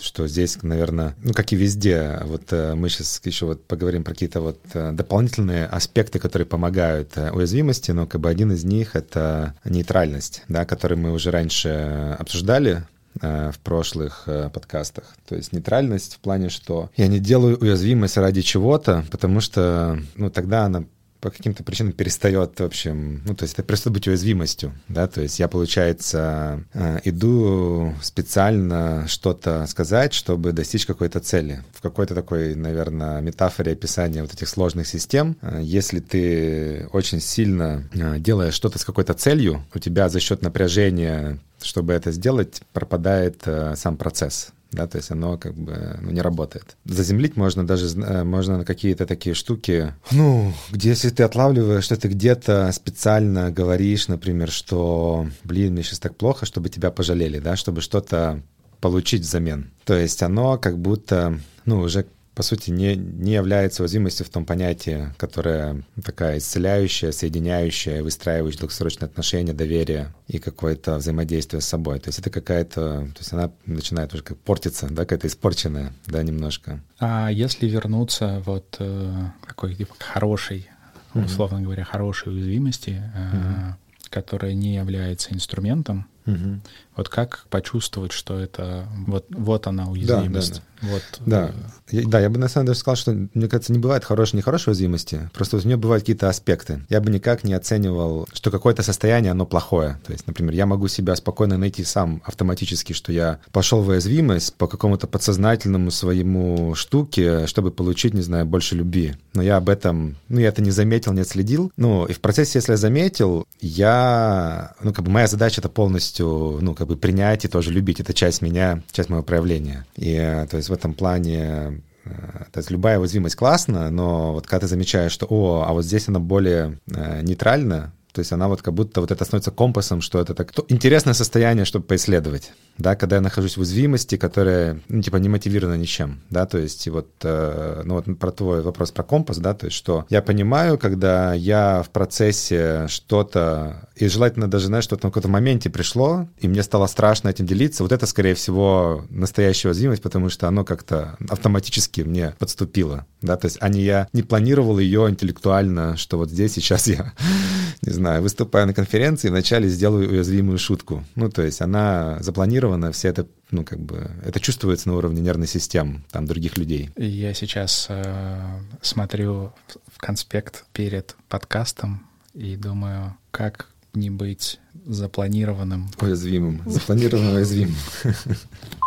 что 0.00 0.26
здесь, 0.26 0.62
наверное, 0.62 1.16
ну, 1.22 1.32
как 1.34 1.52
и 1.52 1.56
везде, 1.56 2.20
вот 2.24 2.52
э, 2.52 2.74
мы 2.74 2.88
сейчас 2.88 3.20
еще 3.24 3.46
вот 3.46 3.64
поговорим 3.64 4.04
про 4.04 4.14
какие-то 4.14 4.40
вот 4.40 4.58
э, 4.72 4.92
дополнительные 4.92 5.66
аспекты, 5.66 6.18
которые 6.18 6.46
помогают 6.46 7.16
э, 7.16 7.30
уязвимости, 7.30 7.90
но 7.90 8.06
как 8.06 8.20
бы 8.20 8.28
один 8.28 8.52
из 8.52 8.64
это 8.94 9.54
нейтральность, 9.64 10.44
да, 10.48 10.64
которую 10.64 10.98
мы 10.98 11.12
уже 11.12 11.30
раньше 11.30 12.16
обсуждали 12.18 12.84
в 13.20 13.56
прошлых 13.64 14.28
подкастах. 14.54 15.16
То 15.28 15.34
есть 15.34 15.52
нейтральность 15.52 16.14
в 16.14 16.18
плане, 16.20 16.48
что 16.48 16.90
я 16.96 17.08
не 17.08 17.18
делаю 17.18 17.58
уязвимость 17.58 18.16
ради 18.16 18.40
чего-то, 18.40 19.04
потому 19.10 19.40
что 19.40 19.98
ну, 20.14 20.30
тогда 20.30 20.64
она 20.66 20.84
по 21.20 21.30
каким-то 21.30 21.62
причинам 21.62 21.92
перестает, 21.92 22.58
в 22.58 22.64
общем, 22.64 23.22
ну, 23.26 23.34
то 23.34 23.44
есть 23.44 23.54
это 23.54 23.62
перестает 23.62 23.94
быть 23.94 24.08
уязвимостью, 24.08 24.72
да, 24.88 25.06
то 25.06 25.20
есть 25.20 25.38
я, 25.38 25.48
получается, 25.48 26.64
э, 26.72 27.00
иду 27.04 27.94
специально 28.02 29.06
что-то 29.08 29.66
сказать, 29.66 30.14
чтобы 30.14 30.52
достичь 30.52 30.86
какой-то 30.86 31.20
цели. 31.20 31.62
В 31.72 31.82
какой-то 31.82 32.14
такой, 32.14 32.54
наверное, 32.54 33.20
метафоре 33.20 33.72
описания 33.72 34.22
вот 34.22 34.32
этих 34.32 34.48
сложных 34.48 34.86
систем, 34.86 35.36
э, 35.42 35.60
если 35.62 36.00
ты 36.00 36.88
очень 36.92 37.20
сильно 37.20 37.88
э, 37.92 38.18
делаешь 38.18 38.54
что-то 38.54 38.78
с 38.78 38.84
какой-то 38.84 39.14
целью, 39.14 39.64
у 39.74 39.78
тебя 39.78 40.08
за 40.08 40.20
счет 40.20 40.42
напряжения, 40.42 41.38
чтобы 41.62 41.92
это 41.92 42.12
сделать, 42.12 42.62
пропадает 42.72 43.42
сам 43.74 43.96
процесс 43.96 44.52
да, 44.72 44.86
то 44.86 44.98
есть 44.98 45.10
оно 45.10 45.36
как 45.36 45.54
бы 45.54 45.98
ну, 46.00 46.10
не 46.10 46.20
работает. 46.20 46.76
Заземлить 46.84 47.36
можно 47.36 47.66
даже, 47.66 47.86
э, 48.00 48.24
можно 48.24 48.58
на 48.58 48.64
какие-то 48.64 49.06
такие 49.06 49.34
штуки, 49.34 49.94
ну, 50.10 50.52
где 50.70 50.90
если 50.90 51.10
ты 51.10 51.22
отлавливаешь, 51.22 51.84
что 51.84 51.96
ты 51.96 52.08
где-то 52.08 52.70
специально 52.72 53.50
говоришь, 53.50 54.08
например, 54.08 54.50
что, 54.50 55.26
блин, 55.44 55.72
мне 55.72 55.82
сейчас 55.82 55.98
так 55.98 56.16
плохо, 56.16 56.46
чтобы 56.46 56.68
тебя 56.68 56.90
пожалели, 56.90 57.38
да, 57.38 57.56
чтобы 57.56 57.80
что-то 57.80 58.42
получить 58.80 59.22
взамен. 59.22 59.70
То 59.84 59.94
есть 59.94 60.22
оно 60.22 60.58
как 60.58 60.78
будто, 60.78 61.38
ну, 61.64 61.80
уже 61.80 62.06
по 62.40 62.44
сути, 62.44 62.70
не, 62.70 62.96
не 62.96 63.34
является 63.34 63.82
уязвимостью 63.82 64.24
в 64.24 64.30
том 64.30 64.46
понятии, 64.46 65.12
которое 65.18 65.82
такая 66.02 66.38
исцеляющая, 66.38 67.12
соединяющая, 67.12 68.02
выстраивающая 68.02 68.60
долгосрочные 68.60 69.08
отношения, 69.08 69.52
доверие 69.52 70.14
и 70.26 70.38
какое-то 70.38 70.96
взаимодействие 70.96 71.60
с 71.60 71.66
собой. 71.66 71.98
То 72.00 72.08
есть 72.08 72.18
это 72.18 72.30
какая-то... 72.30 72.80
То 73.12 73.18
есть 73.18 73.34
она 73.34 73.50
начинает 73.66 74.14
уже 74.14 74.22
как 74.22 74.38
портиться, 74.38 74.86
да, 74.88 75.02
какая-то 75.02 75.26
испорченная, 75.26 75.92
да, 76.06 76.22
немножко. 76.22 76.80
А 76.98 77.28
если 77.28 77.68
вернуться 77.68 78.42
вот 78.46 78.74
э, 78.78 79.26
такой 79.46 79.74
типа 79.74 79.94
хорошей, 79.98 80.70
условно 81.12 81.58
mm-hmm. 81.58 81.62
говоря, 81.64 81.84
хорошей 81.84 82.32
уязвимости, 82.32 83.02
э, 83.14 83.18
mm-hmm. 83.18 83.74
которая 84.08 84.54
не 84.54 84.76
является 84.76 85.34
инструментом, 85.34 86.06
Угу. 86.26 86.60
Вот 86.96 87.08
как 87.08 87.46
почувствовать, 87.48 88.12
что 88.12 88.38
это 88.38 88.86
вот, 89.06 89.24
вот 89.30 89.66
она 89.66 89.88
уязвимость? 89.88 90.54
Да, 90.54 90.58
да, 90.58 90.64
да. 90.82 90.88
Вот, 90.92 91.02
да. 91.26 91.48
Э... 91.48 91.52
Я, 91.90 92.08
да, 92.08 92.20
я 92.20 92.30
бы 92.30 92.38
на 92.38 92.48
самом 92.48 92.66
деле 92.66 92.76
сказал, 92.76 92.96
что, 92.96 93.12
мне 93.12 93.48
кажется, 93.48 93.72
не 93.72 93.78
бывает 93.78 94.04
хорошей, 94.04 94.36
нехорошей 94.36 94.72
уязвимости. 94.72 95.30
Просто 95.32 95.56
у 95.56 95.60
меня 95.60 95.76
бывают 95.76 96.02
какие-то 96.02 96.28
аспекты. 96.28 96.84
Я 96.88 97.00
бы 97.00 97.10
никак 97.10 97.42
не 97.44 97.54
оценивал, 97.54 98.28
что 98.32 98.50
какое-то 98.50 98.82
состояние, 98.82 99.32
оно 99.32 99.46
плохое. 99.46 99.98
То 100.04 100.12
есть, 100.12 100.26
например, 100.26 100.54
я 100.54 100.66
могу 100.66 100.88
себя 100.88 101.16
спокойно 101.16 101.56
найти 101.56 101.84
сам 101.84 102.22
автоматически, 102.24 102.92
что 102.92 103.12
я 103.12 103.40
пошел 103.50 103.82
в 103.82 103.88
уязвимость 103.88 104.54
по 104.54 104.66
какому-то 104.66 105.06
подсознательному 105.06 105.90
своему 105.90 106.74
штуке, 106.74 107.46
чтобы 107.46 107.70
получить, 107.70 108.12
не 108.12 108.22
знаю, 108.22 108.44
больше 108.44 108.74
любви. 108.74 109.14
Но 109.32 109.42
я 109.42 109.56
об 109.56 109.68
этом, 109.68 110.16
ну, 110.28 110.40
я 110.40 110.48
это 110.48 110.60
не 110.60 110.70
заметил, 110.70 111.12
не 111.12 111.22
отследил. 111.22 111.72
Ну, 111.76 112.04
и 112.04 112.12
в 112.12 112.20
процессе, 112.20 112.58
если 112.58 112.72
я 112.72 112.76
заметил, 112.78 113.46
я, 113.60 114.74
ну, 114.82 114.92
как 114.92 115.04
бы 115.04 115.10
моя 115.10 115.26
задача 115.26 115.60
это 115.60 115.68
полностью 115.68 116.09
полностью, 116.10 116.58
ну, 116.62 116.74
как 116.74 116.86
бы 116.88 116.96
принять 116.96 117.44
и 117.44 117.48
тоже 117.48 117.72
любить. 117.72 118.00
Это 118.00 118.12
часть 118.12 118.42
меня, 118.42 118.82
часть 118.92 119.08
моего 119.08 119.22
проявления. 119.22 119.86
И, 119.96 120.14
э, 120.14 120.46
то 120.46 120.56
есть 120.56 120.68
в 120.68 120.72
этом 120.72 120.94
плане 120.94 121.82
э, 122.04 122.10
то 122.52 122.58
есть 122.58 122.70
любая 122.70 122.98
уязвимость 122.98 123.36
классно, 123.36 123.90
но 123.90 124.32
вот 124.32 124.46
когда 124.46 124.60
ты 124.60 124.66
замечаешь, 124.68 125.12
что, 125.12 125.26
о, 125.26 125.64
а 125.66 125.72
вот 125.72 125.84
здесь 125.84 126.08
она 126.08 126.18
более 126.18 126.78
э, 126.86 127.22
нейтральна, 127.22 127.92
то 128.12 128.20
есть 128.20 128.32
она 128.32 128.48
вот 128.48 128.62
как 128.62 128.74
будто 128.74 129.00
вот 129.00 129.10
это 129.10 129.24
становится 129.24 129.50
компасом, 129.50 130.00
что 130.00 130.20
это 130.20 130.34
так 130.34 130.52
интересное 130.68 131.14
состояние, 131.14 131.64
чтобы 131.64 131.84
поисследовать, 131.84 132.52
да, 132.78 132.96
когда 132.96 133.16
я 133.16 133.22
нахожусь 133.22 133.56
в 133.56 133.60
уязвимости, 133.60 134.16
которая, 134.16 134.80
ну, 134.88 135.02
типа, 135.02 135.16
не 135.16 135.28
мотивирована 135.28 135.76
ничем, 135.76 136.20
да, 136.30 136.46
то 136.46 136.58
есть 136.58 136.88
вот, 136.88 137.08
э, 137.22 137.82
ну, 137.84 137.94
вот 137.94 138.18
про 138.18 138.30
твой 138.30 138.62
вопрос 138.62 138.90
про 138.90 139.02
компас, 139.02 139.38
да, 139.38 139.54
то 139.54 139.66
есть 139.66 139.76
что 139.76 140.06
я 140.08 140.22
понимаю, 140.22 140.78
когда 140.78 141.34
я 141.34 141.82
в 141.82 141.90
процессе 141.90 142.86
что-то, 142.88 143.88
и 143.96 144.08
желательно 144.08 144.50
даже, 144.50 144.66
знаешь, 144.66 144.84
что-то 144.84 145.06
на 145.06 145.10
каком-то 145.10 145.28
моменте 145.28 145.70
пришло, 145.70 146.26
и 146.38 146.48
мне 146.48 146.62
стало 146.62 146.86
страшно 146.86 147.28
этим 147.28 147.46
делиться, 147.46 147.82
вот 147.82 147.92
это, 147.92 148.06
скорее 148.06 148.34
всего, 148.34 149.04
настоящая 149.10 149.68
уязвимость, 149.68 150.02
потому 150.02 150.30
что 150.30 150.48
оно 150.48 150.64
как-то 150.64 151.16
автоматически 151.28 152.00
мне 152.00 152.34
подступило, 152.38 153.06
да, 153.22 153.36
то 153.36 153.46
есть, 153.46 153.58
а 153.60 153.68
не 153.68 153.82
я 153.82 154.08
не 154.12 154.22
планировал 154.22 154.78
ее 154.78 155.08
интеллектуально, 155.08 155.96
что 155.96 156.18
вот 156.18 156.30
здесь 156.30 156.54
сейчас 156.54 156.86
я, 156.86 157.12
не 157.82 157.92
знаю, 157.92 157.99
выступая 158.20 158.66
на 158.66 158.74
конференции, 158.74 159.28
вначале 159.28 159.68
сделаю 159.68 160.10
уязвимую 160.10 160.58
шутку. 160.58 161.04
Ну, 161.14 161.30
то 161.30 161.42
есть 161.42 161.60
она 161.60 162.18
запланирована, 162.20 162.92
все 162.92 163.08
это, 163.08 163.26
ну, 163.50 163.64
как 163.64 163.80
бы, 163.80 164.10
это 164.24 164.40
чувствуется 164.40 164.88
на 164.88 164.96
уровне 164.96 165.20
нервной 165.20 165.46
системы, 165.46 166.02
там, 166.10 166.26
других 166.26 166.56
людей. 166.56 166.90
Я 166.96 167.34
сейчас 167.34 167.86
э, 167.88 168.60
смотрю 168.82 169.52
в 169.92 169.98
конспект 169.98 170.64
перед 170.72 171.16
подкастом 171.28 172.06
и 172.34 172.56
думаю, 172.56 173.16
как 173.30 173.68
не 173.94 174.10
быть 174.10 174.58
запланированным. 174.86 175.88
Уязвимым. 176.00 176.62
Запланированным 176.66 177.34
уязвимым. 177.34 177.76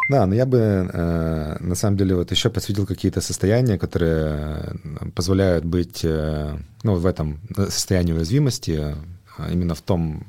Да, 0.10 0.25
но 0.25 0.36
я 0.36 0.45
бы 0.45 0.57
э, 0.57 1.57
на 1.62 1.75
самом 1.75 1.95
деле 1.95 2.15
вот 2.15 2.29
еще 2.29 2.50
подсветил 2.50 2.86
какие-то 2.86 3.22
состояния, 3.22 3.77
которые 3.77 4.75
э, 4.83 5.10
позволяют 5.15 5.63
быть 5.63 6.01
э, 6.03 6.57
ну, 6.83 6.95
в 6.95 7.05
этом 7.05 7.39
состоянии 7.69 8.12
уязвимости, 8.12 8.98
именно 9.50 9.75
в 9.75 9.81
том, 9.81 10.25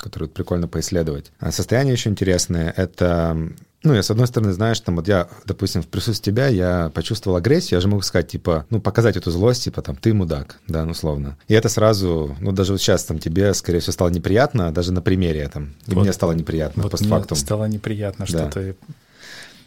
который 0.00 0.28
прикольно 0.28 0.68
поисследовать. 0.68 1.32
А 1.38 1.52
состояние 1.52 1.92
еще 1.92 2.10
интересное— 2.10 2.72
это 2.76 3.36
ну, 3.82 3.94
я, 3.94 4.02
с 4.02 4.10
одной 4.10 4.26
стороны, 4.26 4.52
знаешь, 4.52 4.78
там, 4.80 4.96
вот 4.96 5.08
я, 5.08 5.28
допустим, 5.46 5.82
в 5.82 5.86
присутствии 5.86 6.30
тебя 6.30 6.48
я 6.48 6.90
почувствовал 6.90 7.36
агрессию, 7.38 7.78
я 7.78 7.80
же 7.80 7.88
могу 7.88 8.02
сказать, 8.02 8.28
типа, 8.28 8.66
ну, 8.68 8.78
показать 8.78 9.16
эту 9.16 9.30
злость, 9.30 9.64
типа, 9.64 9.80
там, 9.80 9.96
ты 9.96 10.12
мудак, 10.12 10.60
да, 10.68 10.84
ну, 10.84 10.90
условно. 10.90 11.38
И 11.48 11.54
это 11.54 11.70
сразу, 11.70 12.36
ну, 12.40 12.52
даже 12.52 12.72
вот 12.72 12.80
сейчас, 12.80 13.04
там, 13.04 13.18
тебе, 13.18 13.54
скорее 13.54 13.80
всего, 13.80 13.92
стало 13.92 14.10
неприятно, 14.10 14.70
даже 14.70 14.92
на 14.92 15.00
примере, 15.00 15.48
там, 15.48 15.74
и 15.86 15.94
вот, 15.94 16.02
мне 16.02 16.12
стало 16.12 16.32
неприятно 16.32 16.82
вот 16.82 16.92
постфактум. 16.92 17.36
Мне 17.36 17.44
стало 17.44 17.64
неприятно, 17.64 18.26
что 18.26 18.38
да. 18.38 18.50
ты 18.50 18.76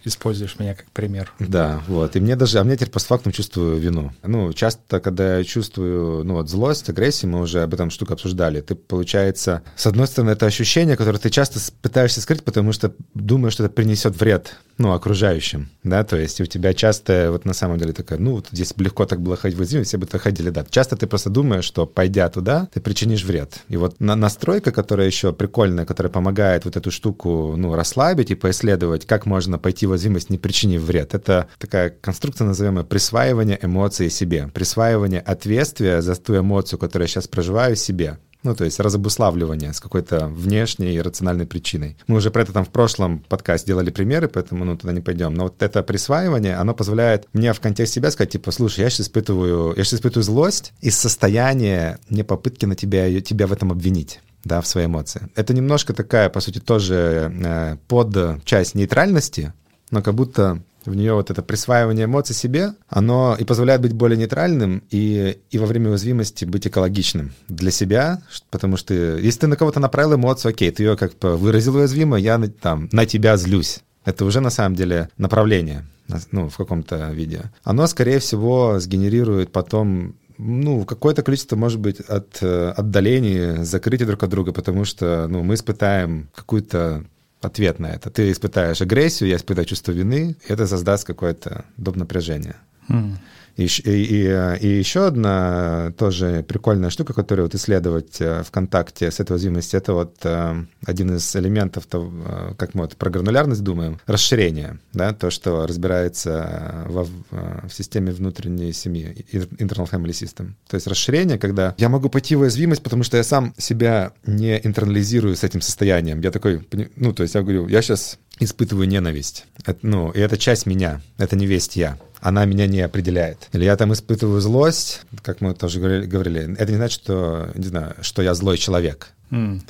используешь 0.04 0.60
меня 0.60 0.76
как 0.76 0.86
пример. 0.92 1.32
Да, 1.40 1.82
вот. 1.88 2.16
И 2.16 2.20
мне 2.20 2.36
даже, 2.36 2.60
а 2.60 2.64
мне 2.64 2.76
теперь 2.76 2.90
постфактум 2.90 3.32
чувствую 3.32 3.78
вину. 3.78 4.12
Ну, 4.24 4.52
часто, 4.54 5.00
когда 5.00 5.38
я 5.38 5.44
чувствую, 5.44 6.24
ну, 6.24 6.36
вот 6.36 6.50
злость, 6.50 6.90
агрессию, 6.90 7.32
мы 7.32 7.42
уже 7.42 7.64
об 7.64 7.74
этом 7.74 7.90
штуку 7.90 8.14
обсуждали, 8.14 8.62
ты, 8.62 8.76
получается, 8.76 9.64
с 9.76 9.88
одной 9.88 10.08
стороны, 10.08 10.32
это 10.32 10.46
ощущение, 10.46 10.98
которое 10.98 11.20
ты 11.20 11.30
часто 11.30 11.60
пытаешься 11.82 12.22
скрыть, 12.22 12.44
потому 12.44 12.72
что 12.74 12.94
думаешь, 13.14 13.54
что 13.54 13.66
это 13.66 13.74
принесет 13.74 14.20
вред, 14.20 14.58
ну, 14.78 14.94
окружающим, 14.94 15.70
да, 15.84 16.04
то 16.04 16.18
есть 16.18 16.42
у 16.42 16.46
тебя 16.46 16.74
часто, 16.74 17.30
вот 17.32 17.46
на 17.46 17.54
самом 17.54 17.78
деле 17.78 17.94
такая, 17.94 18.20
ну, 18.20 18.34
вот 18.34 18.48
здесь 18.52 18.74
легко 18.78 19.06
так 19.06 19.22
было 19.22 19.36
ходить 19.36 19.58
в 19.58 19.64
Изюме, 19.64 19.84
все 19.84 19.98
бы 19.98 20.06
так 20.06 20.22
ходили, 20.22 20.50
да. 20.50 20.66
Часто 20.70 20.96
ты 20.98 21.08
просто 21.08 21.30
думаешь, 21.30 21.66
что, 21.66 21.86
пойдя 21.86 22.30
туда, 22.30 22.68
ты 22.74 22.82
причинишь 22.82 23.24
вред. 23.24 23.60
И 23.70 23.78
вот 23.78 24.00
на 24.00 24.16
настройка, 24.16 24.72
которая 24.72 25.08
еще 25.08 25.34
прикольная, 25.34 25.86
которая 25.86 26.12
помогает 26.12 26.66
вот 26.66 26.76
эту 26.76 26.92
штуку, 26.92 27.56
ну, 27.58 27.76
расслабить 27.76 28.32
и 28.32 28.36
поисследовать, 28.36 29.06
как 29.06 29.26
можно 29.26 29.58
пойти 29.60 29.86
в 29.86 29.93
уязвимость, 29.94 30.30
не 30.30 30.38
причинив 30.38 30.82
вред. 30.82 31.14
Это 31.14 31.48
такая 31.58 31.90
конструкция, 31.90 32.46
называемая 32.46 32.84
присваивание 32.84 33.60
эмоции 33.62 34.10
себе, 34.10 34.50
присваивание 34.54 35.22
ответствия 35.22 36.02
за 36.02 36.16
ту 36.16 36.38
эмоцию, 36.38 36.80
которую 36.80 37.06
я 37.06 37.08
сейчас 37.08 37.28
проживаю 37.28 37.76
себе. 37.76 38.18
Ну, 38.44 38.56
то 38.56 38.66
есть 38.66 38.80
разобуславливание 38.80 39.72
с 39.72 39.80
какой-то 39.80 40.28
внешней 40.28 40.94
и 40.96 41.02
рациональной 41.02 41.46
причиной. 41.46 41.98
Мы 42.08 42.18
уже 42.18 42.30
про 42.30 42.42
это 42.42 42.52
там 42.52 42.66
в 42.66 42.70
прошлом 42.70 43.20
подкасте 43.20 43.68
делали 43.68 43.90
примеры, 43.90 44.28
поэтому 44.28 44.66
ну, 44.66 44.78
туда 44.78 44.92
не 44.92 45.00
пойдем. 45.00 45.34
Но 45.34 45.44
вот 45.44 45.64
это 45.64 45.82
присваивание, 45.82 46.56
оно 46.56 46.74
позволяет 46.74 47.28
мне 47.32 47.54
в 47.54 47.62
контексте 47.62 47.96
себя 47.96 48.12
сказать, 48.12 48.32
типа, 48.32 48.52
слушай, 48.52 48.82
я 48.82 48.90
сейчас 48.90 49.08
испытываю, 49.08 49.74
я 49.78 49.84
сейчас 49.84 50.00
испытываю 50.00 50.24
злость 50.24 50.74
из 50.82 50.98
состояния 50.98 52.00
не 52.10 52.24
попытки 52.24 52.66
на 52.66 52.76
тебя, 52.76 53.22
тебя 53.22 53.48
в 53.48 53.54
этом 53.54 53.72
обвинить 53.72 54.20
да, 54.44 54.60
в 54.60 54.68
свои 54.68 54.86
эмоции. 54.86 55.30
Это 55.36 55.54
немножко 55.54 55.94
такая, 55.94 56.30
по 56.30 56.42
сути, 56.42 56.60
тоже 56.60 57.32
э, 57.34 57.78
под 57.88 58.44
часть 58.44 58.76
нейтральности, 58.76 59.54
но 59.94 60.02
как 60.02 60.16
будто 60.16 60.60
в 60.86 60.96
нее 60.96 61.14
вот 61.14 61.30
это 61.30 61.44
присваивание 61.44 62.06
эмоций 62.06 62.36
себе, 62.36 62.74
оно 62.90 63.38
и 63.40 63.44
позволяет 63.44 63.82
быть 63.82 63.94
более 63.94 64.18
нейтральным 64.18 64.82
и, 64.90 65.38
и 65.52 65.58
во 65.60 65.68
время 65.68 65.92
уязвимости 65.92 66.46
быть 66.46 66.66
экологичным 66.66 67.32
для 67.48 67.70
себя, 67.70 68.22
потому 68.50 68.76
что 68.76 68.94
если 68.94 69.42
ты 69.42 69.48
на 69.48 69.56
кого-то 69.56 69.80
направил 69.80 70.16
эмоцию, 70.16 70.50
окей, 70.50 70.72
ты 70.72 70.82
ее 70.82 70.98
как 70.98 71.18
бы 71.20 71.38
выразил 71.38 71.76
уязвимо, 71.76 72.18
я 72.18 72.42
там, 72.60 72.90
на 72.92 73.06
тебя 73.06 73.38
злюсь. 73.38 73.82
Это 74.04 74.26
уже 74.26 74.42
на 74.42 74.50
самом 74.50 74.76
деле 74.76 75.10
направление, 75.18 75.86
ну, 76.32 76.50
в 76.50 76.58
каком-то 76.58 77.12
виде. 77.12 77.52
Оно, 77.64 77.86
скорее 77.86 78.18
всего, 78.18 78.80
сгенерирует 78.80 79.52
потом 79.52 80.16
ну, 80.40 80.86
какое-то 80.86 81.22
количество, 81.22 81.56
может 81.56 81.80
быть, 81.80 82.00
от 82.00 82.40
э, 82.42 82.74
отдалений, 82.76 83.64
закрытия 83.64 84.08
друг 84.08 84.24
от 84.24 84.32
друга, 84.32 84.52
потому 84.52 84.84
что, 84.84 85.28
ну, 85.30 85.44
мы 85.44 85.54
испытаем 85.54 86.30
какую-то 86.34 87.06
ответ 87.46 87.80
на 87.80 87.88
это. 87.88 88.10
Ты 88.10 88.32
испытаешь 88.32 88.82
агрессию, 88.82 89.30
я 89.30 89.36
испытаю 89.36 89.66
чувство 89.66 89.92
вины, 89.92 90.36
это 90.48 90.68
создаст 90.68 91.06
какое-то 91.06 91.66
доп. 91.78 91.96
напряжение. 91.96 92.56
Mm. 92.90 93.16
И, 93.56 93.66
и, 93.66 94.58
и, 94.62 94.68
еще 94.68 95.06
одна 95.06 95.94
тоже 95.98 96.44
прикольная 96.48 96.90
штука, 96.90 97.14
которую 97.14 97.46
вот 97.46 97.56
исследовать 97.56 98.20
э, 98.20 98.44
ВКонтакте 98.44 99.12
с 99.12 99.20
этой 99.20 99.34
уязвимости, 99.34 99.76
это 99.76 99.94
вот 99.94 100.16
э, 100.24 100.66
один 100.86 101.16
из 101.16 101.36
элементов, 101.36 101.86
того, 101.86 102.12
э, 102.26 102.54
как 102.58 102.74
мы 102.74 102.82
вот 102.82 102.98
про 102.98 103.12
гранулярность 103.12 103.64
думаем, 103.64 104.00
расширение, 104.08 104.80
да, 104.94 105.14
то, 105.14 105.30
что 105.30 105.68
разбирается 105.68 106.86
во, 106.88 107.04
в 107.04 107.70
системе 107.70 108.12
внутренней 108.12 108.74
семьи, 108.74 109.26
internal 109.32 109.90
family 109.90 110.12
system. 110.12 110.54
То 110.68 110.76
есть 110.76 110.88
расширение, 110.88 111.38
когда 111.38 111.76
я 111.78 111.90
могу 111.90 112.10
пойти 112.10 112.36
в 112.36 112.42
уязвимость, 112.42 112.82
потому 112.82 113.04
что 113.04 113.18
я 113.18 113.24
сам 113.24 113.54
себя 113.58 114.14
не 114.26 114.60
интернализирую 114.64 115.36
с 115.36 115.44
этим 115.44 115.62
состоянием. 115.62 116.22
Я 116.22 116.32
такой, 116.32 116.68
ну, 116.96 117.14
то 117.14 117.22
есть 117.22 117.36
я 117.36 117.44
говорю, 117.44 117.68
я 117.68 117.84
сейчас 117.84 118.18
испытываю 118.40 118.88
ненависть. 118.88 119.46
Это, 119.64 119.78
ну, 119.84 120.10
и 120.10 120.20
это 120.20 120.38
часть 120.38 120.66
меня, 120.66 121.02
это 121.20 121.36
не 121.36 121.46
весть 121.46 121.76
я 121.76 122.00
она 122.24 122.46
меня 122.46 122.68
не 122.68 122.80
определяет. 122.80 123.50
Или 123.52 123.66
я 123.66 123.76
там 123.76 123.92
испытываю 123.92 124.40
злость, 124.40 125.02
как 125.22 125.42
мы 125.42 125.54
тоже 125.54 125.80
говорили, 125.80 126.56
это 126.58 126.72
не 126.72 126.78
значит, 126.78 127.02
что, 127.02 127.50
не 127.54 127.66
знаю, 127.66 127.96
что 128.02 128.22
я 128.22 128.34
злой 128.34 128.58
человек. 128.58 129.10
Mm. 129.30 129.62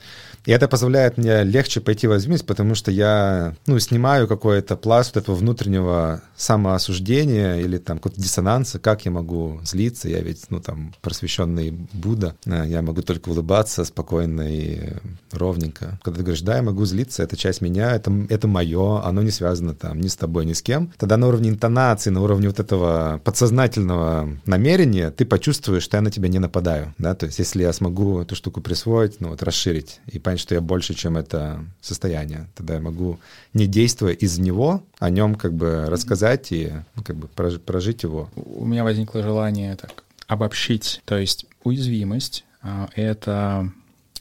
И 0.45 0.51
это 0.51 0.67
позволяет 0.67 1.17
мне 1.17 1.43
легче 1.43 1.79
пойти 1.79 2.07
в 2.07 2.43
потому 2.45 2.75
что 2.75 2.91
я, 2.91 3.55
ну, 3.65 3.79
снимаю 3.79 4.27
какой-то 4.27 4.75
пласт 4.75 5.15
вот 5.15 5.23
этого 5.23 5.35
внутреннего 5.35 6.21
самоосуждения 6.35 7.57
или 7.57 7.77
там 7.77 7.97
какого-то 7.97 8.21
диссонанса, 8.21 8.79
как 8.79 9.05
я 9.05 9.11
могу 9.11 9.61
злиться, 9.63 10.09
я 10.09 10.19
ведь, 10.19 10.45
ну, 10.49 10.59
там, 10.59 10.93
просвещенный 11.01 11.71
Будда, 11.93 12.35
э, 12.45 12.65
я 12.67 12.81
могу 12.81 13.01
только 13.01 13.29
улыбаться 13.29 13.85
спокойно 13.85 14.41
и 14.41 14.93
ровненько. 15.31 15.99
Когда 16.03 16.17
ты 16.17 16.23
говоришь, 16.23 16.41
да, 16.41 16.57
я 16.57 16.61
могу 16.61 16.85
злиться, 16.85 17.23
это 17.23 17.37
часть 17.37 17.61
меня, 17.61 17.95
это, 17.95 18.11
это 18.29 18.47
мое, 18.47 19.01
оно 19.03 19.21
не 19.21 19.31
связано 19.31 19.73
там 19.73 20.01
ни 20.01 20.07
с 20.07 20.15
тобой, 20.15 20.45
ни 20.45 20.53
с 20.53 20.61
кем, 20.61 20.91
тогда 20.97 21.17
на 21.17 21.27
уровне 21.27 21.49
интонации, 21.49 22.09
на 22.09 22.21
уровне 22.21 22.47
вот 22.47 22.59
этого 22.59 23.21
подсознательного 23.23 24.29
намерения 24.45 25.11
ты 25.11 25.25
почувствуешь, 25.25 25.83
что 25.83 25.97
я 25.97 26.01
на 26.01 26.11
тебя 26.11 26.27
не 26.27 26.39
нападаю, 26.39 26.93
да, 26.97 27.15
то 27.15 27.25
есть 27.25 27.39
если 27.39 27.63
я 27.63 27.71
смогу 27.73 28.19
эту 28.19 28.35
штуку 28.35 28.61
присвоить, 28.61 29.21
ну, 29.21 29.29
вот 29.29 29.43
расширить 29.43 30.01
и 30.07 30.19
понять, 30.19 30.32
что 30.39 30.55
я 30.55 30.61
больше, 30.61 30.93
чем 30.93 31.17
это 31.17 31.63
состояние. 31.81 32.47
Тогда 32.55 32.75
я 32.75 32.79
могу, 32.79 33.19
не 33.53 33.67
действуя 33.67 34.13
из 34.13 34.39
него, 34.39 34.83
о 34.99 35.09
нем 35.09 35.35
как 35.35 35.53
бы 35.53 35.85
рассказать 35.87 36.51
и 36.51 36.71
ну, 36.95 37.03
как 37.03 37.15
бы 37.15 37.27
прожить 37.27 38.03
его. 38.03 38.29
У 38.35 38.65
меня 38.65 38.83
возникло 38.83 39.21
желание 39.21 39.75
так 39.75 40.03
обобщить. 40.27 41.01
То 41.05 41.17
есть 41.17 41.45
уязвимость 41.63 42.45
а,— 42.61 42.89
это 42.95 43.71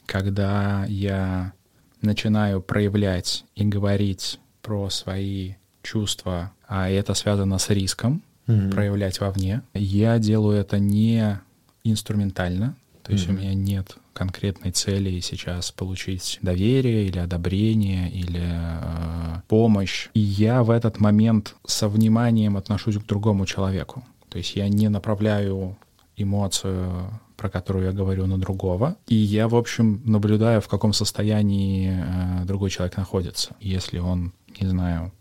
когда 0.06 0.84
я 0.88 1.52
начинаю 2.00 2.60
проявлять 2.60 3.44
и 3.54 3.64
говорить 3.64 4.38
про 4.60 4.90
свои 4.90 5.54
чувства, 5.82 6.52
а 6.66 6.88
это 6.88 7.14
связано 7.14 7.58
с 7.58 7.70
риском 7.70 8.22
mm-hmm. 8.46 8.72
проявлять 8.72 9.20
вовне. 9.20 9.62
Я 9.74 10.18
делаю 10.18 10.58
это 10.58 10.78
не 10.78 11.40
инструментально, 11.84 12.76
то 13.02 13.12
есть 13.12 13.26
mm-hmm. 13.26 13.30
у 13.30 13.38
меня 13.38 13.54
нет 13.54 13.96
конкретной 14.12 14.70
цели 14.70 15.20
сейчас 15.20 15.70
получить 15.70 16.38
доверие 16.42 17.06
или 17.06 17.18
одобрение 17.18 18.10
или 18.10 18.42
э, 18.42 19.40
помощь. 19.48 20.08
И 20.14 20.20
я 20.20 20.62
в 20.62 20.70
этот 20.70 21.00
момент 21.00 21.54
со 21.66 21.88
вниманием 21.88 22.56
отношусь 22.56 22.98
к 22.98 23.06
другому 23.06 23.46
человеку. 23.46 24.04
То 24.28 24.38
есть 24.38 24.56
я 24.56 24.68
не 24.68 24.88
направляю 24.88 25.76
эмоцию, 26.16 27.20
про 27.36 27.48
которую 27.50 27.86
я 27.86 27.92
говорю, 27.92 28.26
на 28.26 28.38
другого. 28.38 28.96
И 29.08 29.14
я, 29.14 29.48
в 29.48 29.56
общем, 29.56 30.00
наблюдаю, 30.04 30.60
в 30.60 30.68
каком 30.68 30.92
состоянии 30.92 31.92
э, 31.92 32.44
другой 32.44 32.70
человек 32.70 32.96
находится. 32.96 33.56
Если 33.60 33.98
он, 33.98 34.32
не 34.60 34.68
знаю, 34.68 35.12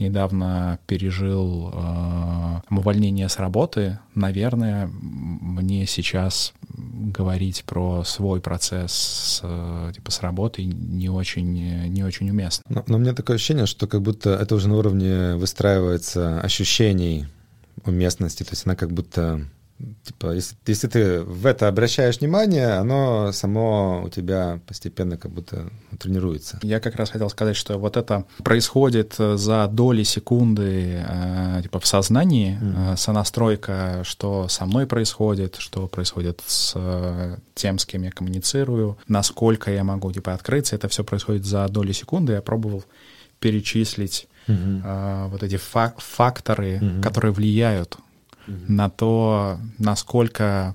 недавно 0.00 0.78
пережил 0.86 1.70
э, 1.72 2.60
увольнение 2.70 3.28
с 3.28 3.38
работы, 3.38 3.98
наверное, 4.14 4.86
мне 4.92 5.86
сейчас 5.86 6.52
говорить 6.68 7.64
про 7.64 8.02
свой 8.04 8.40
процесс 8.40 8.92
с, 8.92 9.92
типа 9.94 10.10
с 10.10 10.20
работой 10.22 10.64
не 10.64 11.08
очень 11.08 11.52
не 11.88 12.02
очень 12.02 12.30
уместно. 12.30 12.64
Но, 12.68 12.84
но 12.86 12.96
у 12.96 13.00
меня 13.00 13.14
такое 13.14 13.36
ощущение, 13.36 13.66
что 13.66 13.86
как 13.86 14.02
будто 14.02 14.30
это 14.30 14.54
уже 14.54 14.68
на 14.68 14.76
уровне 14.76 15.34
выстраивается 15.36 16.40
ощущений 16.40 17.26
уместности, 17.84 18.42
то 18.42 18.50
есть 18.52 18.66
она 18.66 18.76
как 18.76 18.92
будто 18.92 19.46
типа, 20.04 20.32
если, 20.32 20.56
если 20.66 20.88
ты 20.88 21.20
в 21.22 21.46
это 21.46 21.68
обращаешь 21.68 22.20
внимание, 22.20 22.74
оно 22.74 23.32
само 23.32 24.02
у 24.04 24.08
тебя 24.08 24.60
постепенно 24.66 25.16
как 25.16 25.30
будто 25.30 25.70
тренируется. 25.98 26.58
Я 26.62 26.80
как 26.80 26.96
раз 26.96 27.10
хотел 27.10 27.30
сказать, 27.30 27.56
что 27.56 27.78
вот 27.78 27.96
это 27.96 28.24
происходит 28.42 29.14
за 29.16 29.66
доли 29.68 30.02
секунды 30.02 31.02
э, 31.06 31.60
типа 31.62 31.80
в 31.80 31.86
сознании, 31.86 32.58
mm. 32.60 32.94
э, 32.94 32.96
сонастройка, 32.96 34.02
что 34.04 34.48
со 34.48 34.66
мной 34.66 34.86
происходит, 34.86 35.56
что 35.58 35.86
происходит 35.88 36.42
с 36.46 36.72
э, 36.76 37.36
тем, 37.54 37.78
с 37.78 37.86
кем 37.86 38.02
я 38.02 38.10
коммуницирую, 38.10 38.98
насколько 39.08 39.70
я 39.70 39.84
могу 39.84 40.12
типа 40.12 40.34
открыться, 40.34 40.76
это 40.76 40.88
все 40.88 41.04
происходит 41.04 41.44
за 41.44 41.68
доли 41.68 41.92
секунды. 41.92 42.34
Я 42.34 42.42
пробовал 42.42 42.84
перечислить 43.38 44.28
mm-hmm. 44.46 44.82
э, 44.84 45.28
вот 45.28 45.42
эти 45.42 45.56
фак- 45.56 46.00
факторы, 46.00 46.78
mm-hmm. 46.78 47.02
которые 47.02 47.32
влияют 47.32 47.96
на 48.68 48.90
то, 48.90 49.58
насколько 49.78 50.74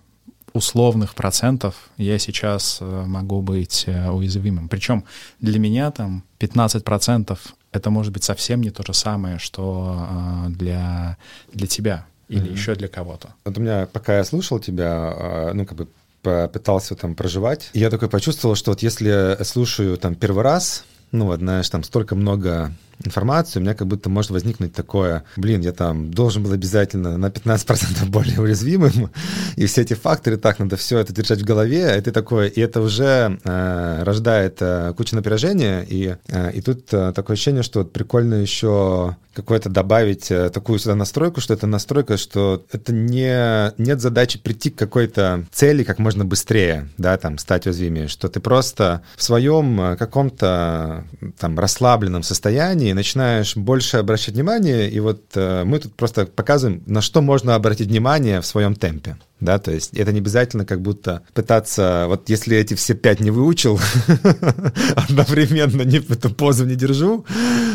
условных 0.56 1.16
процентов 1.16 1.76
я 1.98 2.18
сейчас 2.18 2.78
э, 2.80 3.04
могу 3.06 3.42
быть 3.42 3.84
э, 3.88 4.10
уязвимым. 4.10 4.70
Причем 4.70 5.04
для 5.42 5.60
меня 5.60 5.92
там 5.92 6.24
15 6.40 6.84
процентов 6.84 7.56
это 7.74 7.90
может 7.90 8.14
быть 8.14 8.24
совсем 8.24 8.62
не 8.62 8.70
то 8.70 8.82
же 8.84 8.94
самое, 8.94 9.38
что 9.38 10.08
э, 10.10 10.50
для, 10.52 11.18
для 11.54 11.68
тебя 11.68 12.06
или 12.30 12.48
mm-hmm. 12.48 12.54
еще 12.54 12.76
для 12.76 12.88
кого-то. 12.88 13.34
Вот 13.44 13.58
у 13.58 13.62
меня, 13.62 13.86
пока 13.92 14.18
я 14.18 14.24
слушал 14.24 14.60
тебя, 14.60 15.52
ну, 15.54 15.66
как 15.66 15.78
бы 15.78 15.88
попытался 16.24 16.96
там 16.96 17.14
проживать, 17.16 17.70
я 17.74 17.92
такой 17.92 18.10
почувствовал, 18.10 18.56
что 18.56 18.72
вот 18.72 18.82
если 18.82 19.38
слушаю 19.44 19.98
там 19.98 20.16
первый 20.16 20.44
раз, 20.44 20.86
ну 21.12 21.26
вот, 21.26 21.40
знаешь, 21.40 21.70
там 21.70 21.84
столько 21.84 22.16
много 22.16 22.72
информацию, 23.04 23.62
у 23.62 23.64
меня 23.64 23.74
как 23.74 23.88
будто 23.88 24.10
может 24.10 24.32
возникнуть 24.32 24.74
такое, 24.74 25.24
блин, 25.38 25.62
я 25.62 25.72
там 25.72 26.12
должен 26.12 26.44
был 26.44 26.52
обязательно 26.52 27.18
на 27.18 27.28
15% 27.28 28.06
более 28.10 28.42
уязвимым, 28.42 29.12
и 29.56 29.66
все 29.66 29.82
эти 29.82 29.94
факторы, 29.94 30.38
так, 30.38 30.60
надо 30.60 30.78
все 30.78 31.00
это 31.00 31.14
держать 31.14 31.42
в 31.42 31.46
голове, 31.46 31.98
и 31.98 32.02
ты 32.02 32.12
такой, 32.12 32.50
и 32.50 32.62
это 32.62 32.82
уже 32.82 33.40
э, 33.44 34.04
рождает 34.04 34.58
э, 34.60 34.94
кучу 34.96 35.16
напряжения, 35.16 35.86
и, 35.88 36.16
э, 36.28 36.52
и 36.54 36.62
тут 36.62 36.94
э, 36.94 37.12
такое 37.14 37.36
ощущение, 37.36 37.64
что 37.64 37.80
вот 37.80 37.94
прикольно 37.94 38.36
еще 38.36 39.16
какое-то 39.36 39.70
добавить 39.70 40.32
э, 40.32 40.50
такую 40.50 40.80
сюда 40.80 40.96
настройку, 40.96 41.42
что 41.42 41.54
это 41.54 41.68
настройка, 41.68 42.18
что 42.18 42.64
это 42.72 42.94
не, 42.94 43.74
нет 43.78 44.00
задачи 44.00 44.40
прийти 44.40 44.70
к 44.70 44.78
какой-то 44.78 45.46
цели 45.52 45.84
как 45.84 46.00
можно 46.00 46.24
быстрее, 46.26 46.90
да, 46.98 47.18
там, 47.18 47.38
стать 47.38 47.68
уязвимее, 47.68 48.08
что 48.08 48.30
ты 48.30 48.40
просто 48.40 49.02
в 49.18 49.24
своем 49.24 49.80
э, 49.82 49.98
каком-то 49.98 51.04
там 51.38 51.60
расслабленном 51.60 52.24
состоянии 52.24 52.85
и 52.90 52.94
начинаешь 52.94 53.56
больше 53.56 53.98
обращать 53.98 54.36
внимание, 54.36 54.90
и 54.90 55.00
вот 55.00 55.24
э, 55.36 55.64
мы 55.66 55.80
тут 55.80 55.96
просто 55.96 56.26
показываем, 56.26 56.84
на 56.86 57.02
что 57.02 57.22
можно 57.22 57.56
обратить 57.56 57.88
внимание 57.88 58.42
в 58.42 58.46
своем 58.46 58.76
темпе. 58.76 59.18
Да, 59.42 59.60
то 59.60 59.72
есть 59.72 59.94
это 59.94 60.14
не 60.14 60.20
обязательно 60.20 60.66
как 60.66 60.82
будто 60.82 61.22
пытаться, 61.34 62.06
вот 62.08 62.30
если 62.30 62.58
эти 62.58 62.74
все 62.74 62.94
пять 62.94 63.20
не 63.20 63.32
выучил, 63.32 63.80
одновременно 64.96 65.82
не, 65.82 65.98
эту 65.98 66.30
позу 66.30 66.66
не 66.66 66.76
держу, 66.76 67.26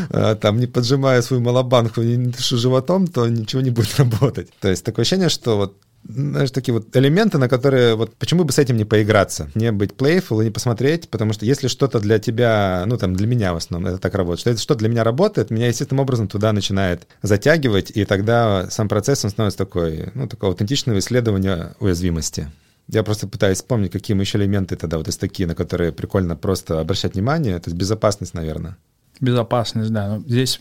э, 0.08 0.36
там 0.40 0.58
не 0.58 0.66
поджимаю 0.66 1.22
свою 1.22 1.42
малобанку, 1.42 2.00
не 2.00 2.16
дышу 2.16 2.56
животом, 2.56 3.06
то 3.06 3.28
ничего 3.28 3.60
не 3.60 3.70
будет 3.70 3.96
работать. 3.98 4.48
То 4.60 4.68
есть 4.68 4.84
такое 4.84 5.02
ощущение, 5.02 5.28
что 5.28 5.56
вот 5.56 5.76
знаешь, 6.04 6.50
такие 6.50 6.74
вот 6.74 6.96
элементы, 6.96 7.38
на 7.38 7.48
которые 7.48 7.94
вот 7.94 8.14
почему 8.16 8.44
бы 8.44 8.52
с 8.52 8.58
этим 8.58 8.76
не 8.76 8.84
поиграться, 8.84 9.50
не 9.54 9.70
быть 9.70 9.92
playful 9.92 10.40
и 10.42 10.46
не 10.46 10.50
посмотреть, 10.50 11.08
потому 11.08 11.32
что 11.32 11.44
если 11.44 11.68
что-то 11.68 12.00
для 12.00 12.18
тебя, 12.18 12.84
ну 12.86 12.96
там 12.96 13.14
для 13.14 13.26
меня 13.26 13.52
в 13.52 13.56
основном 13.56 13.92
это 13.92 14.00
так 14.00 14.14
работает, 14.14 14.40
что 14.40 14.50
это 14.50 14.60
что 14.60 14.74
для 14.74 14.88
меня 14.88 15.04
работает, 15.04 15.50
меня 15.50 15.68
естественным 15.68 16.02
образом 16.02 16.28
туда 16.28 16.52
начинает 16.52 17.06
затягивать, 17.22 17.90
и 17.90 18.04
тогда 18.04 18.68
сам 18.70 18.88
процесс 18.88 19.24
он 19.24 19.30
становится 19.30 19.58
такой, 19.58 20.10
ну 20.14 20.26
такого 20.26 20.52
аутентичного 20.52 20.98
исследования 20.98 21.74
уязвимости. 21.80 22.50
Я 22.88 23.04
просто 23.04 23.28
пытаюсь 23.28 23.58
вспомнить, 23.58 23.92
какие 23.92 24.16
мы 24.16 24.24
еще 24.24 24.38
элементы 24.38 24.74
тогда 24.74 24.96
вот 24.98 25.06
есть 25.06 25.20
такие, 25.20 25.46
на 25.46 25.54
которые 25.54 25.92
прикольно 25.92 26.34
просто 26.34 26.80
обращать 26.80 27.14
внимание. 27.14 27.56
То 27.60 27.70
есть 27.70 27.78
безопасность, 27.78 28.34
наверное. 28.34 28.76
Безопасность, 29.20 29.92
да. 29.92 30.20
Здесь 30.26 30.58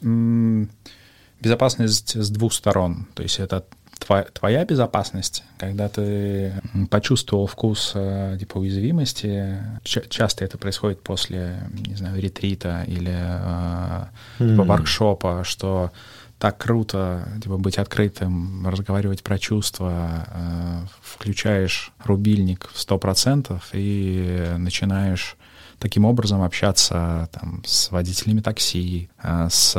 безопасность 1.42 2.16
с 2.16 2.30
двух 2.30 2.54
сторон. 2.54 3.08
То 3.16 3.24
есть 3.24 3.40
это 3.40 3.66
твоя, 4.00 4.24
твоя 4.24 4.66
безопасность, 4.66 5.44
когда 5.58 5.88
ты 5.90 6.54
почувствовал 6.90 7.48
вкус 7.48 7.92
э, 7.96 8.38
типа 8.40 8.58
уязвимости, 8.58 9.58
ч- 9.84 10.06
часто 10.10 10.46
это 10.46 10.58
происходит 10.58 11.02
после, 11.04 11.60
не 11.88 11.96
знаю, 11.96 12.20
ретрита 12.22 12.84
или 12.88 13.14
э, 13.16 14.06
типа, 14.40 14.64
воркшопа, 14.64 15.44
что 15.44 15.92
так 16.40 16.58
круто 16.58 17.28
типа, 17.44 17.58
быть 17.58 17.78
открытым, 17.78 18.66
разговаривать 18.68 19.22
про 19.24 19.38
чувства, 19.38 20.26
э, 20.34 20.82
включаешь 21.02 21.92
рубильник 22.06 22.70
в 22.74 22.78
100% 22.80 23.62
и 23.74 24.54
начинаешь 24.58 25.36
таким 25.80 26.06
образом 26.06 26.42
общаться 26.42 27.30
там, 27.32 27.62
с 27.66 27.92
водителями 27.92 28.40
такси, 28.42 29.10
э, 29.22 29.48
с, 29.50 29.72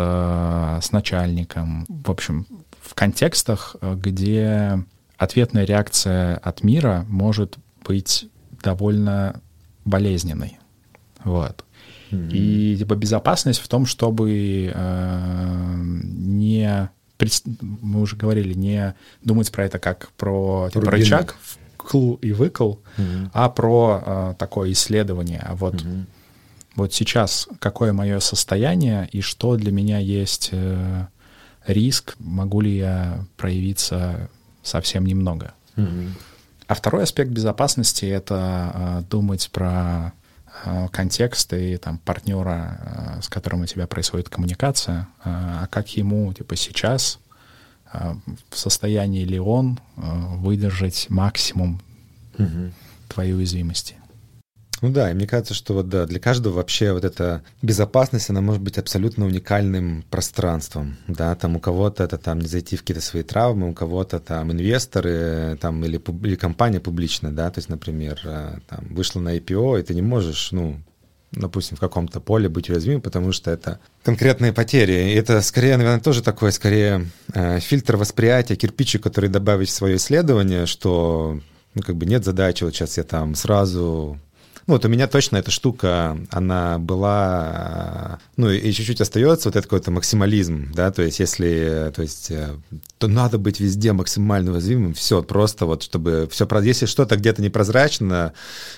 с 0.82 0.92
начальником. 0.92 1.86
В 1.88 2.10
общем, 2.10 2.46
в 2.90 2.94
контекстах, 2.94 3.76
где 3.80 4.82
ответная 5.16 5.64
реакция 5.64 6.36
от 6.38 6.64
мира 6.64 7.04
может 7.08 7.56
быть 7.84 8.28
довольно 8.62 9.40
болезненной. 9.84 10.58
Вот. 11.22 11.64
Mm-hmm. 12.10 12.30
И 12.32 12.76
типа 12.78 12.96
безопасность 12.96 13.60
в 13.60 13.68
том, 13.68 13.86
чтобы 13.86 14.72
э, 14.74 15.74
не 15.78 16.90
мы 17.60 18.00
уже 18.00 18.16
говорили, 18.16 18.54
не 18.54 18.94
думать 19.22 19.52
про 19.52 19.66
это 19.66 19.78
как 19.78 20.10
про 20.16 20.70
типа, 20.72 20.90
рычаг, 20.90 21.36
вкл 21.76 22.14
и 22.14 22.32
выкл, 22.32 22.76
mm-hmm. 22.96 23.30
а 23.34 23.50
про 23.50 24.02
э, 24.04 24.34
такое 24.38 24.72
исследование. 24.72 25.44
А 25.46 25.54
вот, 25.54 25.74
mm-hmm. 25.74 26.04
вот 26.76 26.94
сейчас 26.94 27.46
какое 27.58 27.92
мое 27.92 28.20
состояние 28.20 29.06
и 29.12 29.20
что 29.20 29.56
для 29.56 29.70
меня 29.70 29.98
есть 29.98 30.48
э, 30.52 31.06
риск, 31.66 32.14
могу 32.18 32.60
ли 32.60 32.76
я 32.76 33.24
проявиться 33.36 34.30
совсем 34.62 35.04
немного. 35.04 35.54
Mm-hmm. 35.76 36.10
А 36.70 36.74
второй 36.74 37.02
аспект 37.02 37.30
безопасности— 37.30 38.04
это 38.06 38.72
э, 38.72 39.02
думать 39.10 39.50
про 39.50 40.12
э, 40.64 40.88
контекст 40.92 41.52
и 41.52 41.76
там 41.76 41.98
партнера, 41.98 43.18
э, 43.18 43.22
с 43.22 43.28
которым 43.28 43.62
у 43.62 43.66
тебя 43.66 43.88
происходит 43.88 44.28
коммуникация, 44.28 45.08
а 45.24 45.66
как 45.66 45.88
ему 45.96 46.32
типа 46.32 46.54
сейчас 46.56 47.18
в 47.92 48.56
состоянии 48.56 49.24
ли 49.24 49.40
он 49.40 49.80
выдержать 49.96 51.06
максимум 51.10 51.82
угу. 52.38 52.70
твоей 53.08 53.34
уязвимости. 53.34 53.96
Ну 54.80 54.90
да, 54.90 55.10
и 55.10 55.14
мне 55.14 55.26
кажется, 55.26 55.54
что 55.54 55.74
вот 55.74 55.88
да, 55.88 56.06
для 56.06 56.18
каждого 56.18 56.54
вообще 56.54 56.92
вот 56.92 57.04
эта 57.04 57.42
безопасность, 57.60 58.30
она 58.30 58.40
может 58.40 58.62
быть 58.62 58.78
абсолютно 58.78 59.26
уникальным 59.26 60.04
пространством, 60.10 60.96
да, 61.06 61.34
там 61.34 61.56
у 61.56 61.60
кого-то 61.60 62.04
это 62.04 62.16
там 62.16 62.40
не 62.40 62.48
зайти 62.48 62.76
в 62.76 62.80
какие-то 62.80 63.02
свои 63.02 63.22
травмы, 63.22 63.70
у 63.70 63.74
кого-то 63.74 64.20
там 64.20 64.52
инвесторы, 64.52 65.58
там 65.60 65.84
или, 65.84 66.00
или 66.24 66.34
компания 66.34 66.80
публичная, 66.80 67.30
да, 67.30 67.50
то 67.50 67.58
есть, 67.58 67.68
например, 67.68 68.20
э, 68.24 68.58
там 68.68 68.86
вышла 68.90 69.20
на 69.20 69.36
IPO, 69.36 69.80
и 69.80 69.82
ты 69.82 69.94
не 69.94 70.02
можешь, 70.02 70.50
ну, 70.52 70.80
допустим, 71.32 71.76
в 71.76 71.80
каком-то 71.80 72.20
поле 72.20 72.48
быть 72.48 72.70
уязвимым, 72.70 73.02
потому 73.02 73.32
что 73.32 73.50
это 73.50 73.80
конкретные 74.02 74.52
потери. 74.52 75.10
И 75.10 75.14
это 75.14 75.40
скорее, 75.42 75.76
наверное, 75.76 76.00
тоже 76.00 76.22
такой, 76.22 76.52
скорее, 76.52 77.06
э, 77.34 77.60
фильтр 77.60 77.96
восприятия, 77.96 78.56
кирпичик, 78.56 79.02
который 79.02 79.28
добавить 79.28 79.68
в 79.68 79.72
свое 79.72 79.96
исследование, 79.96 80.66
что 80.66 81.38
ну, 81.74 81.82
как 81.82 81.96
бы 81.96 82.06
нет 82.06 82.24
задачи, 82.24 82.64
вот 82.64 82.74
сейчас 82.74 82.96
я 82.96 83.04
там 83.04 83.34
сразу 83.34 84.18
вот 84.70 84.84
у 84.84 84.88
меня 84.88 85.06
точно 85.06 85.36
эта 85.36 85.50
штука, 85.50 86.18
она 86.30 86.78
была, 86.78 88.18
ну, 88.36 88.50
и 88.50 88.72
чуть-чуть 88.72 89.00
остается 89.00 89.48
вот 89.48 89.56
этот 89.56 89.66
какой-то 89.66 89.90
максимализм, 89.90 90.72
да, 90.72 90.90
то 90.90 91.02
есть 91.02 91.20
если, 91.20 91.92
то 91.94 92.02
есть, 92.02 92.30
э, 92.30 92.56
то 92.98 93.08
надо 93.08 93.38
быть 93.38 93.60
везде 93.60 93.92
максимально 93.92 94.52
уязвимым, 94.52 94.94
все, 94.94 95.22
просто 95.22 95.66
вот, 95.66 95.82
чтобы 95.82 96.28
все, 96.30 96.46
если 96.62 96.86
что-то 96.86 97.16
где-то 97.16 97.42
непрозрачно, 97.42 98.32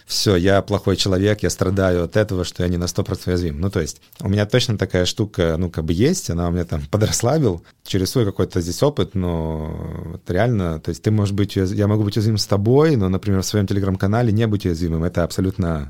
все, 0.06 0.36
я 0.36 0.62
плохой 0.62 0.96
человек, 0.96 1.42
я 1.42 1.50
страдаю 1.50 2.04
от 2.04 2.16
этого, 2.16 2.44
что 2.44 2.62
я 2.62 2.68
не 2.68 2.76
на 2.76 2.84
100% 2.84 3.22
уязвим. 3.26 3.60
Ну, 3.60 3.70
то 3.70 3.80
есть 3.80 4.00
у 4.20 4.28
меня 4.28 4.46
точно 4.46 4.78
такая 4.78 5.04
штука, 5.04 5.56
ну, 5.58 5.70
как 5.70 5.84
бы 5.84 5.92
есть, 5.92 6.30
она 6.30 6.48
у 6.48 6.52
меня 6.52 6.64
там 6.64 6.82
подрасслабил 6.90 7.64
через 7.84 8.10
свой 8.10 8.24
какой-то 8.24 8.60
здесь 8.60 8.82
опыт, 8.82 9.14
но 9.14 10.04
вот 10.04 10.30
реально, 10.30 10.80
то 10.80 10.90
есть 10.90 11.02
ты 11.02 11.10
можешь 11.10 11.34
быть, 11.34 11.56
я 11.56 11.86
могу 11.86 12.04
быть 12.04 12.16
уязвим 12.16 12.38
с 12.38 12.46
тобой, 12.46 12.96
но, 12.96 13.08
например, 13.08 13.42
в 13.42 13.46
своем 13.46 13.66
телеграм-канале 13.66 14.32
не 14.32 14.46
быть 14.46 14.66
уязвимым, 14.66 15.04
это 15.04 15.24
абсолютно 15.24 15.81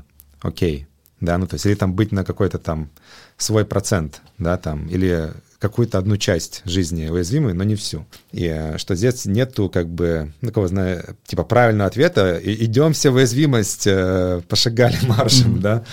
окей, 0.43 0.85
да, 1.19 1.37
ну 1.39 1.47
то 1.47 1.55
есть 1.55 1.65
или 1.65 1.73
там 1.73 1.93
быть 1.93 2.11
на 2.11 2.23
какой-то 2.23 2.59
там 2.59 2.89
свой 3.37 3.65
процент, 3.65 4.21
да, 4.37 4.57
там, 4.57 4.87
или 4.87 5.33
какую-то 5.63 5.97
одну 5.97 6.17
часть 6.17 6.61
жизни 6.65 7.07
уязвимой, 7.07 7.53
но 7.53 7.63
не 7.63 7.75
всю. 7.75 8.05
И 8.33 8.45
э, 8.47 8.77
что 8.77 8.95
здесь 8.95 9.25
нету 9.25 9.69
как 9.69 9.87
бы, 9.87 10.33
ну, 10.41 10.51
кого 10.51 10.67
знаю, 10.67 11.15
типа 11.25 11.45
правильного 11.45 11.87
ответа, 11.87 12.37
и, 12.37 12.65
идем 12.65 12.91
все 12.91 13.11
в 13.11 13.15
уязвимость, 13.15 13.87
э, 13.87 14.41
пошагали 14.49 14.97
маршем, 15.07 15.55
mm-hmm. 15.55 15.61
да. 15.61 15.83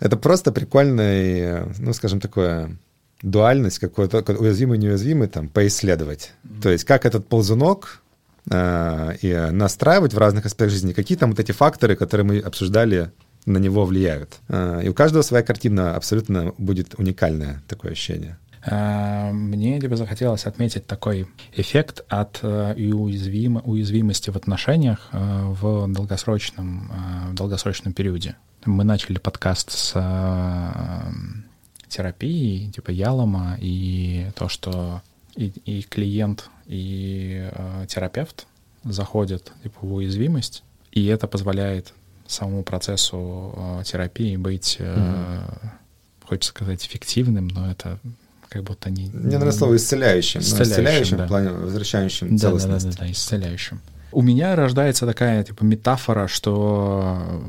Это 0.00 0.16
просто 0.16 0.50
прикольный, 0.50 1.40
э, 1.40 1.72
ну, 1.78 1.92
скажем, 1.92 2.20
такое 2.20 2.78
дуальность 3.20 3.80
какой-то, 3.80 4.24
уязвимый, 4.32 4.78
неуязвимый, 4.78 5.28
там, 5.28 5.48
поисследовать. 5.48 6.32
Mm-hmm. 6.44 6.62
То 6.62 6.70
есть 6.70 6.84
как 6.84 7.04
этот 7.04 7.28
ползунок 7.28 8.00
э, 8.50 9.16
и 9.20 9.48
настраивать 9.52 10.14
в 10.14 10.18
разных 10.18 10.46
аспектах 10.46 10.70
жизни, 10.70 10.94
какие 10.94 11.18
там 11.18 11.32
вот 11.32 11.38
эти 11.38 11.52
факторы, 11.52 11.96
которые 11.96 12.26
мы 12.26 12.38
обсуждали 12.38 13.12
на 13.46 13.58
него 13.58 13.84
влияют. 13.84 14.40
А, 14.48 14.80
и 14.80 14.88
у 14.88 14.94
каждого 14.94 15.22
своя 15.22 15.42
картина 15.42 15.96
абсолютно 15.96 16.54
будет 16.58 16.94
уникальное 16.98 17.62
такое 17.68 17.92
ощущение. 17.92 18.38
А, 18.64 19.32
мне 19.32 19.78
бы 19.88 19.96
захотелось 19.96 20.46
отметить 20.46 20.86
такой 20.86 21.26
эффект 21.52 22.04
от 22.08 22.38
э, 22.42 22.74
уязвим, 22.74 23.60
уязвимости 23.64 24.30
в 24.30 24.36
отношениях 24.36 25.08
э, 25.12 25.18
в 25.46 25.92
долгосрочном, 25.92 26.92
э, 26.92 27.30
в 27.32 27.34
долгосрочном 27.34 27.92
периоде. 27.92 28.36
Мы 28.64 28.84
начали 28.84 29.18
подкаст 29.18 29.72
с 29.72 29.92
терапией, 31.88 32.70
типа 32.70 32.90
ялома, 32.90 33.58
и 33.60 34.28
то, 34.36 34.48
что 34.48 35.02
и, 35.34 35.52
и 35.64 35.82
клиент, 35.82 36.48
и 36.66 37.50
терапевт 37.88 38.46
заходят 38.84 39.52
типа, 39.64 39.78
в 39.82 39.94
уязвимость, 39.94 40.62
и 40.92 41.04
это 41.06 41.26
позволяет 41.26 41.92
самому 42.32 42.62
процессу 42.62 43.54
э, 43.56 43.82
терапии 43.84 44.36
быть, 44.36 44.78
mm-hmm. 44.80 45.40
хочется 46.24 46.50
сказать, 46.50 46.84
эффективным, 46.84 47.48
но 47.48 47.70
это 47.70 47.98
как 48.48 48.64
будто 48.64 48.90
не... 48.90 49.08
Мне 49.08 49.38
нравится 49.38 49.60
слово 49.60 49.76
исцеляющим. 49.76 50.40
Исцеляющим, 50.40 50.72
исцеляющим 50.72 51.16
да. 51.16 51.24
в 51.24 51.28
плане 51.28 51.50
возвращающим 51.50 52.36
да, 52.36 52.38
целостность. 52.38 52.84
Да, 52.86 52.90
да, 52.90 52.98
да, 52.98 53.04
да, 53.06 53.12
исцеляющим. 53.12 53.80
У 54.12 54.20
меня 54.20 54.54
рождается 54.54 55.06
такая 55.06 55.42
типа 55.42 55.64
метафора, 55.64 56.28
что 56.28 57.42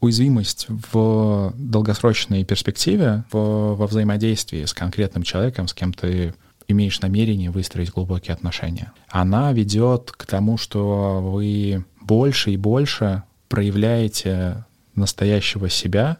уязвимость 0.00 0.66
в 0.68 1.54
долгосрочной 1.56 2.44
перспективе, 2.44 3.24
в, 3.32 3.74
во 3.74 3.86
взаимодействии 3.86 4.66
с 4.66 4.74
конкретным 4.74 5.22
человеком, 5.22 5.66
с 5.66 5.72
кем 5.72 5.94
ты 5.94 6.34
имеешь 6.68 7.00
намерение 7.00 7.50
выстроить 7.50 7.90
глубокие 7.90 8.34
отношения, 8.34 8.92
она 9.08 9.52
ведет 9.52 10.12
к 10.12 10.26
тому, 10.26 10.58
что 10.58 11.20
вы 11.22 11.84
больше 12.02 12.50
и 12.52 12.58
больше 12.58 13.22
проявляете 13.50 14.64
настоящего 14.94 15.68
себя 15.68 16.16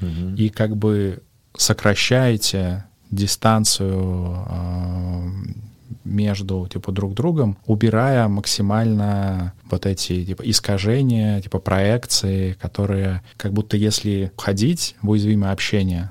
угу. 0.00 0.34
и 0.36 0.50
как 0.50 0.76
бы 0.76 1.22
сокращаете 1.56 2.84
дистанцию 3.10 4.44
э, 4.48 5.30
между 6.04 6.68
типа 6.70 6.90
друг 6.90 7.14
другом, 7.14 7.56
убирая 7.64 8.26
максимально 8.26 9.54
вот 9.70 9.86
эти 9.86 10.24
типа 10.24 10.42
искажения, 10.42 11.40
типа 11.40 11.60
проекции, 11.60 12.54
которые 12.54 13.22
как 13.36 13.52
будто 13.52 13.76
если 13.76 14.32
входить 14.36 14.96
в 15.00 15.10
уязвимое 15.10 15.52
общение, 15.52 16.10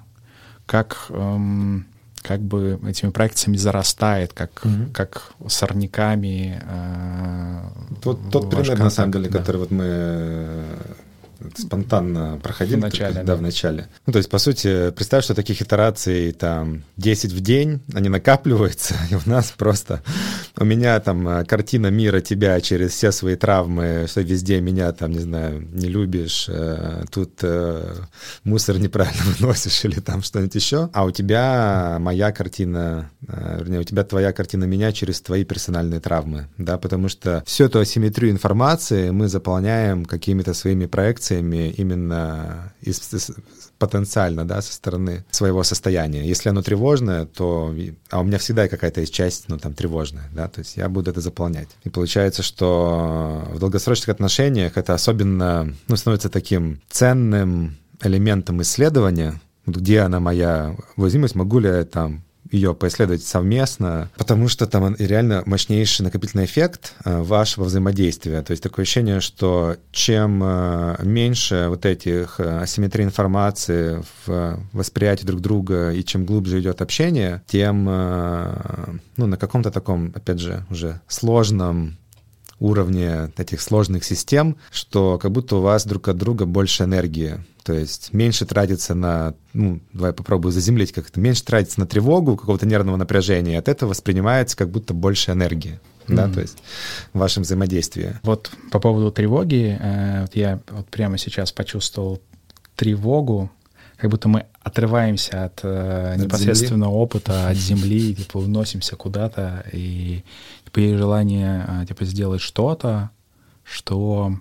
как 0.65 1.07
эм, 1.09 1.85
как 2.23 2.39
бы 2.39 2.79
этими 2.87 3.11
проекциями 3.11 3.57
зарастает, 3.57 4.33
как, 4.33 4.51
mm-hmm. 4.63 4.91
как 4.93 5.33
сорняками. 5.47 6.61
Э, 6.65 7.59
тот, 8.01 8.19
тот 8.31 8.49
пример, 8.49 8.79
на 8.79 8.89
самом 8.89 9.11
деле, 9.11 9.29
да. 9.29 9.39
который 9.39 9.57
вот 9.57 9.71
мы 9.71 10.63
спонтанно 11.55 12.39
проходили. 12.41 12.79
В 12.79 12.81
начале. 12.81 13.15
Да, 13.15 13.23
да, 13.23 13.35
в 13.35 13.41
начале. 13.41 13.87
Ну, 14.05 14.13
то 14.13 14.17
есть, 14.17 14.29
по 14.29 14.37
сути, 14.37 14.91
представь, 14.91 15.23
что 15.23 15.35
таких 15.35 15.61
итераций 15.61 16.31
там 16.33 16.83
10 16.97 17.31
в 17.31 17.39
день, 17.41 17.81
они 17.93 18.09
накапливаются, 18.09 18.95
и 19.11 19.15
у 19.15 19.21
нас 19.25 19.53
просто... 19.57 20.01
У 20.57 20.65
меня 20.65 20.99
там 20.99 21.27
э, 21.27 21.45
картина 21.45 21.87
мира 21.87 22.21
тебя 22.21 22.61
через 22.61 22.91
все 22.91 23.11
свои 23.11 23.35
травмы, 23.35 24.05
что 24.07 24.21
везде 24.21 24.61
меня 24.61 24.91
там, 24.91 25.11
не 25.11 25.19
знаю, 25.19 25.67
не 25.71 25.87
любишь, 25.87 26.45
э, 26.47 27.05
тут 27.11 27.39
э, 27.41 27.95
мусор 28.43 28.77
неправильно 28.77 29.23
выносишь 29.37 29.83
или 29.85 29.99
там 29.99 30.21
что-нибудь 30.21 30.55
еще. 30.55 30.89
А 30.93 31.05
у 31.05 31.11
тебя 31.11 31.97
моя 31.99 32.31
картина, 32.31 33.09
вернее, 33.21 33.79
у 33.79 33.83
тебя 33.83 34.03
твоя 34.03 34.31
картина 34.31 34.65
меня 34.65 34.91
через 34.91 35.21
твои 35.21 35.43
персональные 35.43 35.99
травмы, 35.99 36.47
да, 36.57 36.77
потому 36.77 37.09
что 37.09 37.43
всю 37.45 37.65
эту 37.65 37.79
асимметрию 37.79 38.31
информации 38.31 39.09
мы 39.09 39.27
заполняем 39.27 40.05
какими-то 40.05 40.53
своими 40.53 40.85
проекциями, 40.85 41.32
эмоциями 41.33 41.73
именно 41.77 42.73
из, 42.81 43.13
из, 43.13 43.31
потенциально, 43.77 44.45
да, 44.45 44.61
со 44.61 44.73
стороны 44.73 45.25
своего 45.31 45.63
состояния. 45.63 46.27
Если 46.27 46.49
оно 46.49 46.61
тревожное, 46.61 47.25
то... 47.25 47.73
А 48.09 48.21
у 48.21 48.23
меня 48.23 48.37
всегда 48.37 48.67
какая-то 48.67 49.01
есть 49.01 49.13
часть, 49.13 49.49
ну, 49.49 49.57
там, 49.57 49.73
тревожная, 49.73 50.29
да, 50.33 50.47
то 50.47 50.59
есть 50.59 50.77
я 50.77 50.89
буду 50.89 51.11
это 51.11 51.21
заполнять. 51.21 51.69
И 51.83 51.89
получается, 51.89 52.43
что 52.43 53.47
в 53.53 53.59
долгосрочных 53.59 54.09
отношениях 54.09 54.77
это 54.77 54.93
особенно, 54.93 55.73
ну, 55.87 55.95
становится 55.95 56.29
таким 56.29 56.81
ценным 56.89 57.77
элементом 58.01 58.61
исследования, 58.61 59.41
где 59.65 59.99
она 59.99 60.19
моя 60.19 60.75
уязвимость, 60.97 61.35
могу 61.35 61.59
ли 61.59 61.69
я 61.69 61.85
там 61.85 62.23
ее 62.53 62.73
поисследовать 62.73 63.23
совместно, 63.23 64.09
потому 64.17 64.47
что 64.47 64.67
там 64.67 64.95
реально 64.97 65.43
мощнейший 65.45 66.03
накопительный 66.03 66.45
эффект 66.45 66.93
э, 67.03 67.21
вашего 67.21 67.65
взаимодействия. 67.65 68.41
То 68.43 68.51
есть 68.51 68.61
такое 68.61 68.83
ощущение, 68.83 69.19
что 69.19 69.75
чем 69.91 70.41
э, 70.43 70.97
меньше 71.03 71.65
вот 71.69 71.85
этих 71.85 72.39
асимметрий 72.39 73.03
информации 73.03 74.03
в 74.25 74.59
восприятии 74.71 75.25
друг 75.25 75.41
друга 75.41 75.91
и 75.91 76.03
чем 76.03 76.25
глубже 76.25 76.59
идет 76.59 76.81
общение, 76.81 77.41
тем 77.47 77.83
ну, 77.83 79.25
на 79.25 79.37
каком-то 79.37 79.71
таком, 79.71 80.11
опять 80.15 80.39
же, 80.39 80.65
уже 80.69 81.01
сложном 81.07 81.97
уровне 82.59 83.31
этих 83.37 83.61
сложных 83.61 84.03
систем, 84.03 84.55
что 84.71 85.17
как 85.17 85.31
будто 85.31 85.57
у 85.57 85.61
вас 85.61 85.85
друг 85.85 86.07
от 86.07 86.17
друга 86.17 86.45
больше 86.45 86.83
энергии. 86.83 87.39
То 87.63 87.73
есть 87.73 88.13
меньше 88.13 88.45
тратится 88.45 88.93
на, 88.93 89.35
ну, 89.53 89.79
давай 89.93 90.13
попробую 90.13 90.51
заземлить 90.51 90.91
как-то, 90.91 91.19
меньше 91.19 91.43
тратится 91.43 91.79
на 91.79 91.87
тревогу, 91.87 92.35
какого-то 92.35 92.65
нервного 92.65 92.97
напряжения, 92.97 93.53
и 93.53 93.57
от 93.57 93.67
этого 93.67 93.89
воспринимается 93.89 94.57
как 94.57 94.69
будто 94.69 94.93
больше 94.93 95.31
энергии. 95.31 95.79
Mm-hmm. 96.07 96.15
Да, 96.15 96.29
то 96.29 96.41
есть 96.41 96.57
в 97.13 97.19
вашем 97.19 97.43
взаимодействии. 97.43 98.19
Вот 98.23 98.51
по 98.71 98.79
поводу 98.79 99.11
тревоги, 99.11 99.77
э, 99.79 100.21
вот 100.21 100.35
я 100.35 100.59
вот 100.69 100.87
прямо 100.87 101.17
сейчас 101.17 101.53
почувствовал 101.53 102.21
тревогу, 102.75 103.49
как 103.95 104.09
будто 104.09 104.27
мы 104.27 104.45
отрываемся 104.61 105.45
от, 105.45 105.61
э, 105.63 106.13
от 106.15 106.19
непосредственного 106.19 106.91
земли. 106.91 107.03
опыта, 107.03 107.47
от 107.47 107.55
земли, 107.55 108.15
типа 108.17 108.39
уносимся 108.39 108.97
куда-то, 108.97 109.65
и 109.71 110.23
типа 110.65 110.79
есть 110.79 110.97
желание 110.97 111.65
э, 111.67 111.85
типа 111.87 112.03
сделать 112.03 112.41
что-то, 112.41 113.11
что 113.63 114.37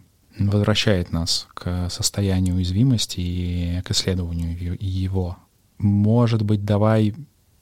возвращает 0.50 1.12
нас 1.12 1.46
к 1.54 1.88
состоянию 1.90 2.56
уязвимости 2.56 3.20
и 3.20 3.82
к 3.82 3.90
исследованию 3.90 4.76
его. 4.80 5.36
Может 5.78 6.42
быть, 6.42 6.64
давай 6.64 7.14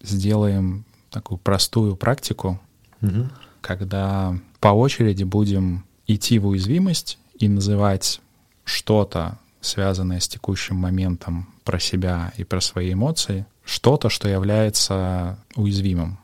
сделаем 0.03 0.85
такую 1.11 1.39
простую 1.39 1.97
практику, 1.97 2.61
угу. 3.01 3.29
когда 3.61 4.39
по 4.61 4.69
очереди 4.69 5.25
будем 5.25 5.85
идти 6.07 6.39
в 6.39 6.47
уязвимость 6.47 7.19
и 7.39 7.49
называть 7.49 8.21
что-то, 8.65 9.39
связанное 9.61 10.21
с 10.21 10.29
текущим 10.29 10.77
моментом 10.77 11.49
про 11.65 11.79
себя 11.79 12.33
и 12.37 12.45
про 12.45 12.61
свои 12.61 12.93
эмоции, 12.93 13.47
что-то, 13.65 14.09
что 14.09 14.29
является 14.29 15.39
уязвимым. 15.55 16.19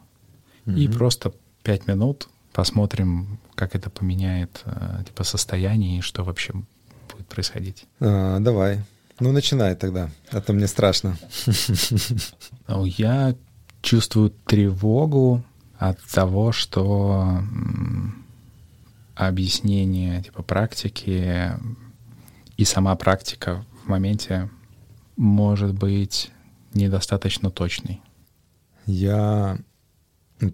Угу. 0.67 0.77
И 0.77 0.89
просто 0.89 1.33
пять 1.63 1.87
минут 1.87 2.29
посмотрим, 2.53 3.39
как 3.57 3.75
это 3.75 3.91
поменяет 3.91 4.63
э, 4.65 5.03
типа 5.07 5.25
состояние 5.25 5.99
и 5.99 6.03
что 6.03 6.23
вообще 6.23 6.53
будет 6.53 7.27
происходить. 7.27 7.87
А, 7.99 8.39
давай. 8.39 8.85
Ну, 9.19 9.33
начинай 9.33 9.75
тогда, 9.75 10.11
а 10.31 10.41
то 10.41 10.53
мне 10.53 10.69
страшно. 10.69 11.17
Ну, 12.69 12.85
я 12.85 13.37
чувствую 13.81 14.31
тревогу 14.31 15.45
от 15.79 16.03
того, 16.03 16.51
что 16.51 17.41
объяснение 19.15 20.23
типа 20.23 20.43
практики 20.43 21.53
и 22.57 22.65
сама 22.65 22.97
практика 22.97 23.65
в 23.85 23.89
моменте 23.89 24.51
может 25.17 25.73
быть 25.75 26.33
недостаточно 26.75 27.51
точной. 27.51 28.01
Я 28.85 29.59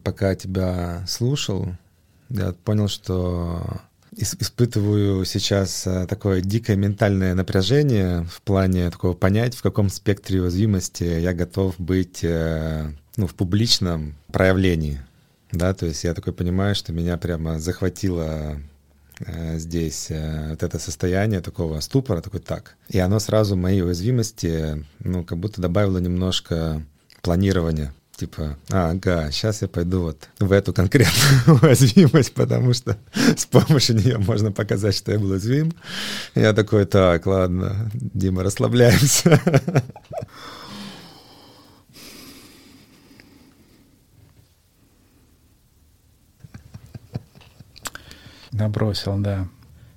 пока 0.04 0.34
тебя 0.34 1.04
слушал, 1.06 1.68
я 2.32 2.52
понял, 2.52 2.88
что 2.88 3.80
испытываю 4.16 5.24
сейчас 5.24 5.86
э, 5.86 6.06
такое 6.06 6.40
дикое 6.42 6.76
ментальное 6.76 7.34
напряжение 7.34 8.24
в 8.24 8.42
плане 8.42 8.90
такого 8.90 9.14
понять, 9.14 9.54
в 9.54 9.62
каком 9.62 9.88
спектре 9.88 10.42
уязвимости 10.42 11.04
я 11.04 11.32
готов 11.32 11.74
быть 11.78 12.20
э, 12.22 12.92
ну, 13.16 13.26
в 13.26 13.34
публичном 13.34 14.14
проявлении. 14.30 15.00
Да, 15.50 15.74
то 15.74 15.86
есть 15.86 16.04
я 16.04 16.14
такой 16.14 16.32
понимаю, 16.32 16.74
что 16.74 16.92
меня 16.92 17.16
прямо 17.16 17.58
захватило 17.58 18.58
э, 19.20 19.58
здесь 19.58 20.10
вот 20.10 20.62
это 20.62 20.78
состояние 20.78 21.40
такого 21.40 21.80
ступора, 21.80 22.20
такой 22.20 22.40
так. 22.40 22.76
И 22.88 22.98
оно 22.98 23.18
сразу 23.18 23.56
моей 23.56 23.82
уязвимости, 23.82 24.84
ну, 25.00 25.24
как 25.24 25.38
будто 25.38 25.60
добавило 25.60 25.98
немножко 25.98 26.82
планирования 27.22 27.94
типа, 28.22 28.56
ага, 28.70 29.32
сейчас 29.32 29.62
я 29.62 29.68
пойду 29.68 30.02
вот 30.02 30.28
в 30.38 30.52
эту 30.52 30.72
конкретную 30.72 31.58
уязвимость, 31.62 32.32
потому 32.34 32.72
что 32.72 32.96
с 33.36 33.46
помощью 33.46 33.96
нее 33.96 34.16
можно 34.18 34.52
показать, 34.52 34.96
что 34.96 35.10
я 35.10 35.18
был 35.18 35.32
уязвим. 35.32 35.72
Я 36.36 36.52
такой, 36.52 36.84
так, 36.84 37.26
ладно, 37.26 37.90
Дима, 37.94 38.44
расслабляемся. 38.44 39.40
Набросил, 48.52 49.18
да. 49.18 49.48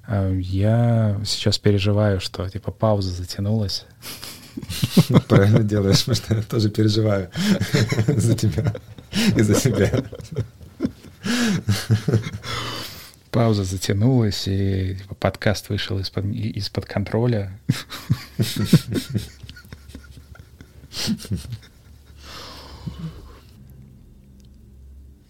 А, 0.07 0.31
я 0.33 1.21
сейчас 1.25 1.59
переживаю, 1.59 2.19
что 2.19 2.49
типа 2.49 2.71
пауза 2.71 3.11
затянулась. 3.11 3.85
Правильно 5.27 5.63
делаешь, 5.63 6.05
потому 6.05 6.15
что 6.15 6.35
я 6.35 6.41
тоже 6.43 6.69
переживаю 6.69 7.29
за 8.07 8.35
тебя 8.35 8.73
и 9.35 9.41
за 9.41 9.55
себя. 9.55 9.91
Пауза 13.31 13.65
затянулась, 13.65 14.47
и 14.47 14.95
типа, 14.95 15.15
подкаст 15.15 15.69
вышел 15.69 15.99
из-под 15.99 16.25
из 16.25 16.69
-под 16.69 16.85
контроля. 16.85 17.59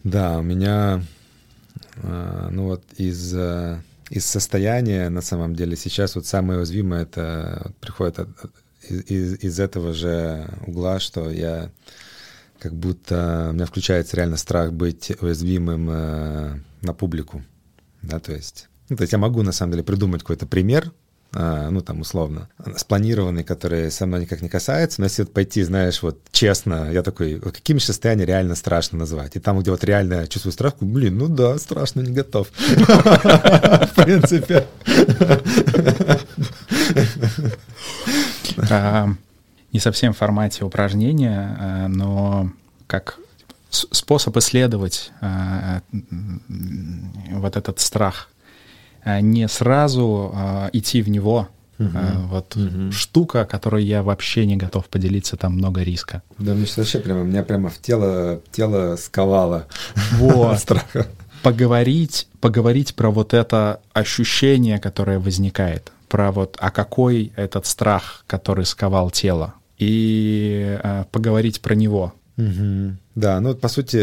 Да, 0.04 0.38
у 0.38 0.44
меня, 0.44 1.04
а, 2.04 2.50
ну 2.52 2.66
вот 2.66 2.84
из, 2.98 3.34
э, 3.34 3.82
из 4.12 4.24
состояния, 4.28 5.10
на 5.10 5.22
самом 5.22 5.56
деле, 5.56 5.76
сейчас 5.76 6.14
вот 6.14 6.28
самое 6.28 6.60
уязвимое, 6.60 7.02
это 7.04 7.72
приходит 7.82 8.20
от, 8.20 8.30
из, 8.90 9.44
из 9.44 9.60
этого 9.60 9.94
же 9.94 10.48
угла, 10.66 11.00
что 11.00 11.30
я 11.30 11.72
как 12.60 12.74
будто 12.74 13.48
у 13.52 13.54
меня 13.54 13.66
включается 13.66 14.18
реально 14.18 14.38
страх 14.38 14.74
быть 14.74 15.12
уязвимым 15.22 15.88
э, 15.90 16.60
на 16.82 16.94
публику, 16.94 17.44
да, 18.02 18.20
то 18.20 18.34
есть, 18.34 18.70
ну, 18.90 18.98
то 18.98 19.04
есть 19.04 19.14
я 19.14 19.20
могу 19.20 19.42
на 19.44 19.52
самом 19.52 19.74
деле 19.74 19.84
придумать 19.84 20.22
какой-то 20.22 20.48
пример, 20.48 20.92
э, 21.34 21.70
ну 21.70 21.82
там 21.82 22.02
условно, 22.02 22.50
спланированный, 22.78 23.44
который 23.44 23.92
со 23.92 24.06
мной 24.06 24.22
никак 24.22 24.42
не 24.42 24.50
касается, 24.50 25.02
но 25.02 25.06
если 25.06 25.24
вот 25.24 25.34
пойти, 25.34 25.64
знаешь, 25.64 26.02
вот 26.02 26.20
честно, 26.32 26.92
я 26.92 27.04
такой, 27.04 27.40
какими 27.40 27.80
состояниями 27.80 28.30
реально 28.30 28.56
страшно 28.56 28.98
назвать, 28.98 29.36
и 29.36 29.40
там, 29.40 29.60
где 29.60 29.72
вот 29.72 29.84
реально 29.84 30.28
чувствую 30.28 30.54
страх, 30.54 30.76
блин, 30.80 31.18
ну 31.18 31.28
да, 31.28 31.58
страшно, 31.60 32.02
не 32.02 32.14
готов, 32.14 32.48
в 32.58 33.92
принципе. 33.96 34.66
А, 38.70 39.10
не 39.72 39.80
совсем 39.80 40.14
в 40.14 40.18
формате 40.18 40.64
упражнения, 40.64 41.58
а, 41.60 41.88
но 41.88 42.52
как 42.88 43.20
способ 43.70 44.38
исследовать 44.38 45.12
а, 45.22 45.82
вот 47.32 47.58
этот 47.58 47.80
страх. 47.80 48.30
Не 49.06 49.48
сразу 49.48 50.34
идти 50.74 51.04
в 51.04 51.10
него, 51.10 51.50
Угу, 51.78 51.98
вот 52.30 52.56
угу. 52.56 52.92
штука, 52.94 53.44
которой 53.44 53.84
я 53.84 54.02
вообще 54.02 54.46
не 54.46 54.56
готов 54.56 54.86
поделиться, 54.86 55.36
там 55.36 55.54
много 55.56 55.84
риска. 55.84 56.22
Да, 56.38 56.54
мне 56.54 56.66
вообще 56.78 57.00
прямо, 57.00 57.24
меня 57.24 57.44
прямо 57.44 57.70
в 57.70 57.80
тело, 57.80 58.40
тело 58.52 58.96
сковало 58.96 59.68
вот. 60.14 60.58
страха. 60.58 61.08
Поговорить, 61.44 62.30
поговорить 62.40 62.96
про 62.96 63.12
вот 63.12 63.34
это 63.34 63.82
ощущение, 63.92 64.80
которое 64.80 65.20
возникает 65.20 65.92
про 66.08 66.32
вот, 66.32 66.58
а 66.60 66.72
какой 66.72 67.34
этот 67.36 67.66
страх, 67.66 68.24
который 68.28 68.66
сковал 68.66 69.12
тело, 69.12 69.56
и 69.78 70.80
э, 70.82 71.06
поговорить 71.12 71.62
про 71.62 71.76
него. 71.76 72.14
Угу. 72.38 72.98
Да, 73.16 73.40
ну, 73.40 73.56
по 73.56 73.68
сути, 73.68 73.98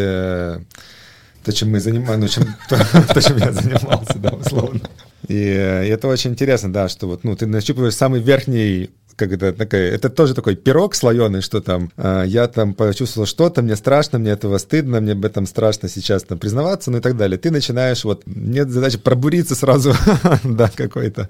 то, 1.45 1.53
чем 1.53 1.71
мы 1.71 1.81
занимаемся, 1.81 2.41
ну, 2.41 2.77
то, 3.15 3.21
чем 3.21 3.37
я 3.39 3.53
занимался, 3.53 4.19
да, 4.19 4.31
условно. 4.31 4.81
И, 5.29 5.35
и 5.35 5.89
это 5.89 6.09
очень 6.09 6.31
интересно, 6.33 6.73
да, 6.73 6.89
что 6.89 7.07
вот, 7.07 7.25
ну, 7.25 7.37
ты 7.37 7.47
нащупываешь 7.47 7.95
самый 7.95 8.21
верхний 8.21 8.91
как 9.17 9.33
это 9.33 9.53
такая, 9.53 9.93
это 9.93 10.11
тоже 10.11 10.35
такой 10.35 10.57
пирог 10.57 10.95
слоеный, 10.95 11.41
что 11.41 11.61
там 11.61 11.91
э, 11.97 12.25
я 12.27 12.49
там 12.49 12.75
почувствовал 12.75 13.27
что-то, 13.27 13.63
мне 13.63 13.77
страшно, 13.77 14.19
мне 14.19 14.31
этого 14.31 14.59
стыдно, 14.59 15.01
мне 15.01 15.13
об 15.13 15.25
этом 15.25 15.47
страшно 15.47 15.89
сейчас 15.89 16.23
там 16.25 16.39
признаваться, 16.39 16.91
ну 16.91 16.99
и 16.99 17.01
так 17.01 17.17
далее. 17.17 17.39
Ты 17.39 17.51
начинаешь 17.51 18.05
вот, 18.05 18.23
нет 18.27 18.71
задачи 18.71 18.99
пробуриться 18.99 19.55
сразу 19.55 19.95
до 20.45 20.71
какой-то 20.75 21.29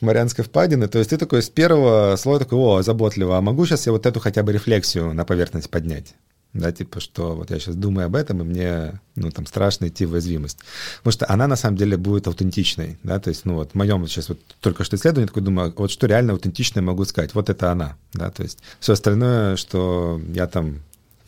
Марианской 0.00 0.44
впадины, 0.44 0.88
то 0.88 0.98
есть 0.98 1.10
ты 1.10 1.16
такой 1.16 1.42
с 1.42 1.48
первого 1.48 2.16
слоя 2.16 2.38
такой, 2.38 2.58
о, 2.58 2.82
заботливо, 2.82 3.38
а 3.38 3.40
могу 3.40 3.66
сейчас 3.66 3.86
я 3.86 3.92
вот 3.92 4.06
эту 4.06 4.20
хотя 4.20 4.42
бы 4.42 4.52
рефлексию 4.52 5.12
на 5.12 5.24
поверхность 5.24 5.70
поднять? 5.70 6.14
Да, 6.52 6.72
типа, 6.72 7.00
что 7.00 7.36
вот 7.36 7.50
я 7.50 7.58
сейчас 7.58 7.76
думаю 7.76 8.06
об 8.06 8.16
этом, 8.16 8.40
и 8.40 8.44
мне, 8.44 9.00
ну, 9.14 9.30
там, 9.30 9.46
страшно 9.46 9.88
идти 9.88 10.04
в 10.04 10.12
уязвимость. 10.12 10.58
Потому 10.98 11.12
что 11.12 11.30
она, 11.30 11.46
на 11.46 11.56
самом 11.56 11.76
деле, 11.76 11.96
будет 11.96 12.26
аутентичной, 12.26 12.98
да, 13.02 13.20
то 13.20 13.30
есть, 13.30 13.44
ну, 13.44 13.54
вот 13.54 13.72
в 13.72 13.74
моем 13.74 14.06
сейчас 14.08 14.28
вот 14.28 14.40
только 14.60 14.84
что 14.84 14.96
исследование, 14.96 15.28
такой 15.28 15.42
думаю, 15.42 15.72
вот 15.76 15.90
что 15.90 16.06
реально 16.06 16.32
аутентичное 16.32 16.82
могу 16.82 17.04
сказать, 17.04 17.34
вот 17.34 17.50
это 17.50 17.70
она, 17.70 17.96
да, 18.12 18.30
то 18.30 18.42
есть 18.42 18.58
все 18.80 18.94
остальное, 18.94 19.56
что 19.56 20.20
я 20.34 20.46
там 20.46 20.80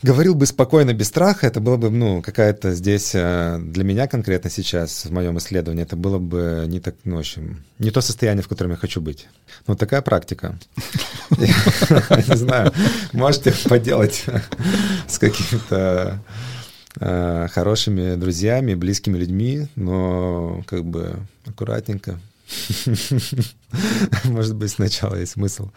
говорил 0.03 0.35
бы 0.35 0.45
спокойно, 0.45 0.93
без 0.93 1.07
страха, 1.07 1.47
это 1.47 1.59
было 1.59 1.77
бы, 1.77 1.89
ну, 1.89 2.21
какая-то 2.21 2.73
здесь 2.73 3.11
э, 3.15 3.57
для 3.59 3.83
меня 3.83 4.07
конкретно 4.07 4.49
сейчас, 4.49 5.05
в 5.05 5.11
моем 5.11 5.37
исследовании, 5.37 5.83
это 5.83 5.95
было 5.95 6.19
бы 6.19 6.65
не 6.67 6.79
так, 6.79 6.95
ну, 7.05 7.15
в 7.15 7.19
общем, 7.19 7.63
не 7.79 7.89
то 7.89 8.01
состояние, 8.01 8.43
в 8.43 8.47
котором 8.47 8.71
я 8.71 8.77
хочу 8.77 9.01
быть. 9.01 9.27
Ну, 9.65 9.75
такая 9.75 10.01
практика. 10.01 10.59
Не 11.37 12.35
знаю, 12.35 12.71
можете 13.13 13.53
поделать 13.67 14.25
с 15.07 15.17
какими-то 15.17 16.19
э, 16.99 17.47
хорошими 17.51 18.15
друзьями, 18.15 18.75
близкими 18.75 19.17
людьми, 19.17 19.67
но 19.75 20.63
как 20.67 20.83
бы 20.83 21.15
аккуратненько, 21.45 22.19
Может 24.25 24.55
быть, 24.55 24.71
сначала 24.71 25.15
есть 25.15 25.33
смысл, 25.33 25.69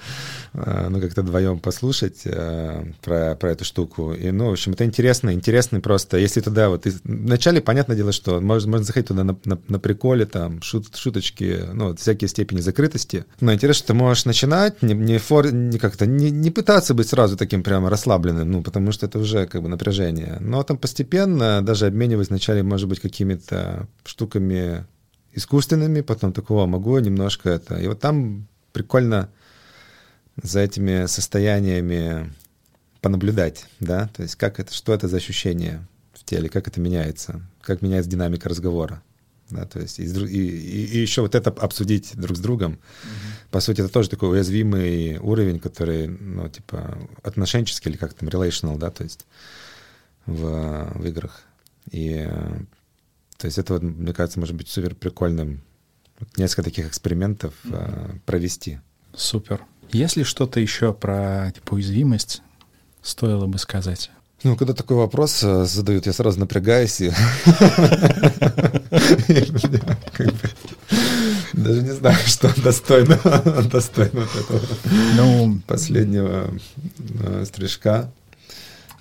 э, 0.52 0.88
ну, 0.90 1.00
как-то 1.00 1.22
вдвоем 1.22 1.58
послушать 1.58 2.22
э, 2.24 2.84
про, 3.02 3.34
про 3.36 3.50
эту 3.50 3.64
штуку. 3.64 4.12
И, 4.12 4.30
ну, 4.30 4.48
в 4.48 4.52
общем, 4.52 4.72
это 4.72 4.84
интересно, 4.84 5.32
интересно 5.32 5.80
просто. 5.80 6.18
Если 6.18 6.40
туда 6.40 6.68
вот... 6.68 6.86
Вначале, 7.04 7.60
понятное 7.60 7.96
дело, 7.96 8.12
что 8.12 8.40
можно, 8.40 8.70
можно 8.70 8.84
заходить 8.84 9.08
туда 9.08 9.24
на, 9.24 9.38
на, 9.44 9.58
на 9.68 9.78
приколе, 9.78 10.26
там, 10.26 10.60
шут, 10.62 10.94
шуточки, 10.96 11.64
ну, 11.72 11.88
вот, 11.88 12.00
всякие 12.00 12.28
степени 12.28 12.60
закрытости. 12.60 13.24
Но 13.40 13.52
интересно, 13.52 13.78
что 13.78 13.86
ты 13.88 13.94
можешь 13.94 14.24
начинать, 14.24 14.82
не, 14.82 14.94
не, 14.94 15.18
фор, 15.18 15.52
не 15.52 15.78
как-то, 15.78 16.06
не, 16.06 16.30
не 16.30 16.50
пытаться 16.50 16.94
быть 16.94 17.08
сразу 17.08 17.36
таким 17.36 17.62
прямо 17.62 17.88
расслабленным, 17.88 18.50
ну, 18.50 18.62
потому 18.62 18.92
что 18.92 19.06
это 19.06 19.18
уже 19.18 19.46
как 19.46 19.62
бы 19.62 19.68
напряжение. 19.68 20.36
Но 20.40 20.62
там 20.62 20.76
постепенно 20.76 21.62
даже 21.62 21.86
обмениваясь 21.86 22.28
вначале, 22.28 22.62
может 22.62 22.88
быть, 22.88 23.00
какими-то 23.00 23.88
штуками 24.04 24.84
искусственными, 25.36 26.00
потом 26.00 26.32
такого 26.32 26.66
могу 26.66 26.98
немножко 26.98 27.50
это. 27.50 27.76
И 27.76 27.86
вот 27.86 28.00
там 28.00 28.48
прикольно 28.72 29.30
за 30.42 30.60
этими 30.60 31.06
состояниями 31.06 32.32
понаблюдать, 33.00 33.66
да, 33.78 34.08
то 34.08 34.22
есть 34.22 34.34
как 34.36 34.58
это, 34.58 34.74
что 34.74 34.92
это 34.92 35.06
за 35.08 35.18
ощущение 35.18 35.86
в 36.12 36.24
теле, 36.24 36.48
как 36.48 36.66
это 36.66 36.80
меняется, 36.80 37.40
как 37.60 37.82
меняется 37.82 38.10
динамика 38.10 38.48
разговора, 38.48 39.02
да, 39.50 39.64
то 39.64 39.78
есть 39.78 40.00
и, 40.00 40.04
и, 40.04 40.84
и 40.86 40.98
еще 40.98 41.22
вот 41.22 41.34
это 41.34 41.50
обсудить 41.50 42.16
друг 42.16 42.36
с 42.36 42.40
другом. 42.40 42.72
Mm-hmm. 42.72 43.50
По 43.50 43.60
сути, 43.60 43.80
это 43.80 43.90
тоже 43.90 44.10
такой 44.10 44.30
уязвимый 44.30 45.18
уровень, 45.18 45.60
который, 45.60 46.08
ну, 46.08 46.48
типа, 46.48 46.98
отношенческий 47.22 47.90
или 47.90 47.98
как 47.98 48.14
там, 48.14 48.28
relational, 48.28 48.76
да, 48.76 48.90
то 48.90 49.04
есть 49.04 49.24
в, 50.26 50.92
в 50.94 51.06
играх. 51.06 51.42
И 51.92 52.28
то 53.38 53.46
есть 53.46 53.58
это, 53.58 53.74
вот, 53.74 53.82
мне 53.82 54.12
кажется, 54.12 54.40
может 54.40 54.54
быть 54.54 54.68
супер 54.68 54.94
прикольным 54.94 55.62
несколько 56.36 56.62
таких 56.62 56.86
экспериментов 56.86 57.54
mm-hmm. 57.64 58.20
провести. 58.24 58.80
Супер. 59.14 59.62
Есть 59.90 60.16
ли 60.16 60.24
что-то 60.24 60.60
еще 60.60 60.92
про 60.92 61.52
типа, 61.54 61.74
уязвимость 61.74 62.42
стоило 63.02 63.46
бы 63.46 63.58
сказать? 63.58 64.10
Ну, 64.42 64.56
когда 64.56 64.74
такой 64.74 64.98
вопрос 64.98 65.42
э, 65.42 65.64
задают, 65.64 66.06
я 66.06 66.12
сразу 66.12 66.38
напрягаюсь 66.38 67.00
и 67.00 67.10
даже 71.54 71.82
не 71.82 71.94
знаю, 71.94 72.18
что 72.26 72.62
достойно, 72.62 73.18
достойно 73.70 74.20
этого 74.20 74.60
ну, 75.16 75.60
последнего 75.66 76.50
э, 76.98 77.44
стрижка. 77.46 78.12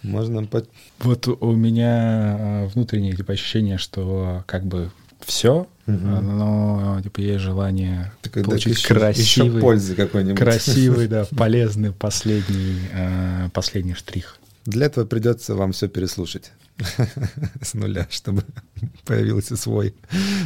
Можно 0.05 0.45
под... 0.45 0.69
Вот 0.99 1.27
у 1.27 1.51
меня 1.53 2.37
а, 2.39 2.67
внутреннее 2.67 3.15
типа 3.15 3.33
ощущение, 3.33 3.77
что 3.77 4.43
как 4.45 4.65
бы 4.65 4.91
все, 5.21 5.67
угу. 5.87 5.95
но 5.97 6.99
типа 7.01 7.19
есть 7.21 7.41
желание 7.41 8.11
так, 8.21 8.43
получить 8.43 8.81
да, 8.87 8.95
красивый, 8.95 9.49
еще 9.49 9.61
пользы 9.61 9.95
какой-нибудь. 9.95 10.37
красивый, 10.37 11.07
да, 11.07 11.25
полезный 11.35 11.91
последний 11.91 12.79
а, 12.93 13.49
последний 13.49 13.93
штрих. 13.93 14.37
Для 14.65 14.87
этого 14.87 15.05
придется 15.05 15.55
вам 15.55 15.71
все 15.71 15.87
переслушать 15.87 16.51
с 17.61 17.73
нуля, 17.73 18.07
чтобы 18.09 18.43
появился 19.05 19.57
свой 19.57 19.95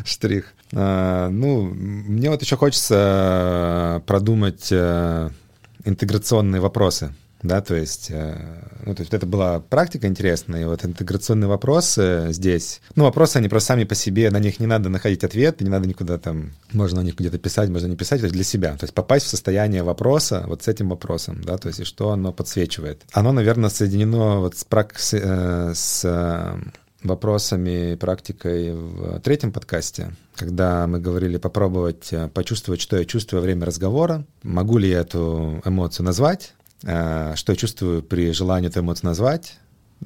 штрих. 0.06 0.54
А, 0.74 1.30
ну, 1.30 1.64
мне 1.64 2.30
вот 2.30 2.42
еще 2.42 2.56
хочется 2.56 4.02
продумать 4.06 4.72
интеграционные 4.72 6.62
вопросы 6.62 7.14
да, 7.42 7.62
то 7.62 7.76
есть, 7.76 8.08
э, 8.12 8.38
ну, 8.86 8.94
то 8.94 9.02
есть 9.02 9.14
это 9.14 9.26
была 9.26 9.62
практика 9.62 10.08
интересная, 10.08 10.62
и 10.62 10.66
вот 10.66 10.84
интеграционные 10.84 11.48
вопросы 11.48 12.28
здесь, 12.32 12.82
ну, 12.96 13.06
вопросы, 13.06 13.38
они 13.38 13.48
просто 13.48 13.68
сами 13.68 13.86
по 13.86 13.96
себе, 13.96 14.30
на 14.30 14.40
них 14.40 14.60
не 14.60 14.68
надо 14.68 14.90
находить 14.90 15.24
ответ, 15.24 15.62
не 15.62 15.70
надо 15.70 15.88
никуда 15.88 16.18
там, 16.18 16.52
можно 16.74 17.02
на 17.02 17.06
них 17.06 17.16
где-то 17.16 17.38
писать, 17.38 17.70
можно 17.70 17.88
не 17.88 17.96
писать, 17.96 18.20
то 18.20 18.26
есть 18.26 18.36
для 18.36 18.44
себя, 18.44 18.76
то 18.76 18.84
есть 18.84 18.94
попасть 18.94 19.26
в 19.26 19.30
состояние 19.30 19.84
вопроса 19.84 20.44
вот 20.48 20.64
с 20.64 20.68
этим 20.68 20.90
вопросом, 20.90 21.42
да, 21.44 21.58
то 21.58 21.70
есть 21.70 21.80
и 21.80 21.84
что 21.86 22.12
оно 22.12 22.34
подсвечивает. 22.34 23.04
Оно, 23.14 23.32
наверное, 23.32 23.70
соединено 23.70 24.40
вот 24.42 24.58
с, 24.58 24.66
прак... 24.66 25.00
с, 25.00 25.14
э, 25.14 25.72
с 25.74 26.02
э, 26.04 26.58
вопросами 27.04 27.96
практикой 27.96 28.74
в 28.74 29.22
третьем 29.22 29.54
подкасте, 29.54 30.12
когда 30.36 30.86
мы 30.88 31.00
говорили 31.00 31.38
попробовать 31.38 32.14
почувствовать, 32.34 32.82
что 32.82 32.98
я 32.98 33.06
чувствую 33.06 33.40
во 33.40 33.46
время 33.46 33.66
разговора, 33.66 34.26
могу 34.44 34.78
ли 34.78 34.90
я 34.90 35.00
эту 35.00 35.62
эмоцию 35.64 36.06
назвать, 36.06 36.54
Э, 36.59 36.59
что 36.82 37.46
я 37.48 37.56
чувствую 37.56 38.04
при 38.04 38.32
желании 38.32 38.70
эту 38.70 38.80
эмоцию 38.80 39.08
назвать 39.08 39.58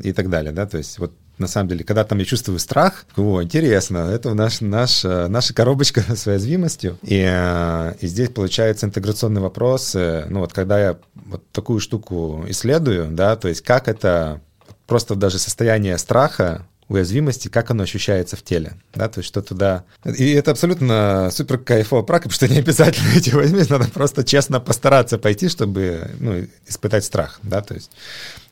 и 0.01 0.11
так 0.11 0.29
далее, 0.29 0.51
да, 0.51 0.65
то 0.65 0.77
есть 0.77 0.97
вот 0.99 1.13
на 1.37 1.47
самом 1.47 1.69
деле, 1.69 1.83
когда 1.83 2.03
там 2.03 2.19
я 2.19 2.25
чувствую 2.25 2.59
страх, 2.59 3.05
о, 3.17 3.41
интересно, 3.41 4.09
это 4.11 4.33
наш, 4.35 4.61
наш, 4.61 5.03
э, 5.03 5.27
наша 5.27 5.53
коробочка 5.53 6.01
с 6.15 6.27
уязвимостью. 6.27 6.99
И, 7.01 7.23
э, 7.27 7.93
и 7.99 8.07
здесь 8.07 8.29
получается 8.29 8.85
интеграционный 8.85 9.41
вопрос, 9.41 9.95
ну 9.95 10.39
вот 10.39 10.53
когда 10.53 10.79
я 10.79 10.97
вот 11.15 11.43
такую 11.51 11.79
штуку 11.79 12.45
исследую, 12.47 13.09
да, 13.11 13.35
то 13.35 13.47
есть 13.47 13.61
как 13.61 13.87
это 13.87 14.41
просто 14.85 15.15
даже 15.15 15.39
состояние 15.39 15.97
страха 15.97 16.67
уязвимости, 16.93 17.47
как 17.47 17.71
оно 17.71 17.83
ощущается 17.83 18.35
в 18.35 18.43
теле, 18.43 18.73
да, 18.93 19.09
то 19.09 19.19
есть 19.19 19.27
что 19.27 19.41
туда... 19.41 19.83
И 20.03 20.31
это 20.31 20.51
абсолютно 20.51 21.29
супер 21.31 21.57
кайфовая 21.57 22.05
практика, 22.05 22.29
потому 22.29 22.47
что 22.47 22.53
не 22.53 22.59
обязательно 22.59 23.09
эти 23.15 23.33
уязвимости, 23.33 23.71
надо 23.71 23.89
просто 23.89 24.23
честно 24.23 24.59
постараться 24.59 25.17
пойти, 25.17 25.49
чтобы, 25.49 26.11
ну, 26.19 26.45
испытать 26.67 27.05
страх, 27.05 27.39
да, 27.43 27.61
то 27.61 27.73
есть 27.73 27.91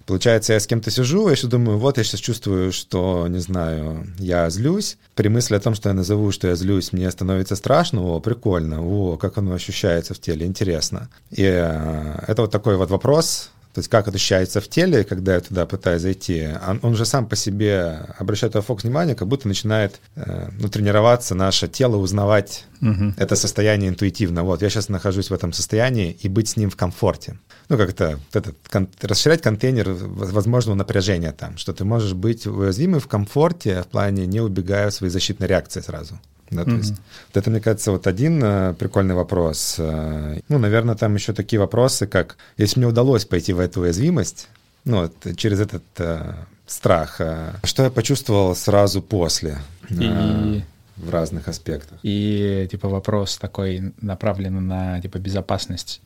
Получается, 0.05 0.53
я 0.53 0.59
с 0.59 0.67
кем-то 0.67 0.91
сижу, 0.91 1.27
я 1.27 1.33
еще 1.33 1.47
думаю, 1.47 1.77
вот 1.77 1.97
я 1.97 2.03
сейчас 2.03 2.19
чувствую, 2.19 2.71
что, 2.71 3.27
не 3.27 3.39
знаю, 3.39 4.05
я 4.17 4.49
злюсь. 4.49 4.97
При 5.15 5.29
мысли 5.29 5.55
о 5.55 5.59
том, 5.59 5.75
что 5.75 5.89
я 5.89 5.93
назову, 5.93 6.31
что 6.31 6.47
я 6.47 6.55
злюсь, 6.55 6.91
мне 6.91 7.09
становится 7.11 7.55
страшно, 7.55 8.01
о, 8.01 8.19
прикольно, 8.19 8.81
о, 8.81 9.17
как 9.17 9.37
оно 9.37 9.53
ощущается 9.53 10.13
в 10.13 10.19
теле, 10.19 10.45
интересно. 10.45 11.09
И 11.29 11.43
э, 11.43 12.23
это 12.27 12.41
вот 12.41 12.51
такой 12.51 12.77
вот 12.77 12.89
вопрос, 12.89 13.51
то 13.73 13.79
есть 13.79 13.89
как 13.89 14.07
ощущается 14.07 14.59
в 14.59 14.67
теле, 14.67 15.03
когда 15.03 15.35
я 15.35 15.39
туда 15.39 15.65
пытаюсь 15.65 16.01
зайти, 16.01 16.49
он, 16.67 16.79
он 16.81 16.95
же 16.95 17.05
сам 17.05 17.25
по 17.25 17.35
себе 17.35 18.05
обращает 18.17 18.53
фокус 18.53 18.83
внимания, 18.83 19.15
как 19.15 19.27
будто 19.27 19.47
начинает 19.47 19.99
э, 20.15 20.49
ну, 20.59 20.67
тренироваться 20.67 21.35
наше 21.35 21.67
тело, 21.67 21.95
узнавать 21.95 22.65
угу. 22.81 23.13
это 23.17 23.35
состояние 23.35 23.89
интуитивно. 23.89 24.43
Вот 24.43 24.61
я 24.61 24.69
сейчас 24.69 24.89
нахожусь 24.89 25.29
в 25.29 25.33
этом 25.33 25.53
состоянии 25.53 26.17
и 26.21 26.27
быть 26.27 26.49
с 26.49 26.57
ним 26.57 26.69
в 26.69 26.75
комфорте. 26.75 27.37
Ну, 27.69 27.77
как 27.77 27.89
это, 27.89 28.19
это 28.33 28.53
кон, 28.69 28.89
расширять 29.01 29.41
контейнер 29.41 29.89
возможного 29.89 30.75
напряжения 30.75 31.31
там, 31.31 31.57
что 31.57 31.73
ты 31.73 31.85
можешь 31.85 32.13
быть 32.13 32.45
уязвимым 32.47 32.99
в 32.99 33.07
комфорте 33.07 33.81
в 33.83 33.87
плане 33.87 34.25
не 34.25 34.41
убегая 34.41 34.89
в 34.89 34.93
свои 34.93 35.09
защитные 35.09 35.47
реакции 35.47 35.81
сразу. 35.81 36.19
Да, 36.49 36.65
то 36.65 36.71
mm-hmm. 36.71 36.77
есть, 36.77 36.95
вот 37.27 37.37
это, 37.37 37.49
мне 37.49 37.61
кажется, 37.61 37.91
вот 37.93 38.07
один 38.07 38.43
э, 38.43 38.73
прикольный 38.73 39.15
вопрос. 39.15 39.75
Э, 39.77 40.41
ну, 40.49 40.59
наверное, 40.59 40.95
там 40.95 41.15
еще 41.15 41.31
такие 41.31 41.61
вопросы, 41.61 42.07
как 42.07 42.35
если 42.57 42.79
мне 42.79 42.89
удалось 42.89 43.23
пойти 43.23 43.53
в 43.53 43.59
эту 43.61 43.81
уязвимость, 43.81 44.49
ну, 44.83 45.01
вот, 45.01 45.37
через 45.37 45.61
этот 45.61 45.83
э, 45.97 46.33
страх, 46.67 47.21
э, 47.21 47.53
что 47.63 47.83
я 47.83 47.89
почувствовал 47.89 48.53
сразу 48.55 49.01
после 49.01 49.59
э, 49.89 49.93
и... 49.93 50.63
в 51.01 51.09
разных 51.09 51.47
аспектах. 51.47 51.99
И 52.03 52.67
типа 52.69 52.87
вопрос 52.87 53.37
такой 53.37 53.93
направлен 54.01 54.65
на 54.67 55.01
типа 55.01 55.17
безопасность. 55.17 56.01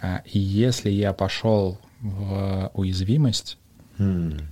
А, 0.00 0.22
и 0.24 0.38
если 0.38 0.90
я 0.90 1.12
пошел 1.12 1.78
в 2.00 2.70
уязвимость 2.74 3.58
mm. 3.98 4.42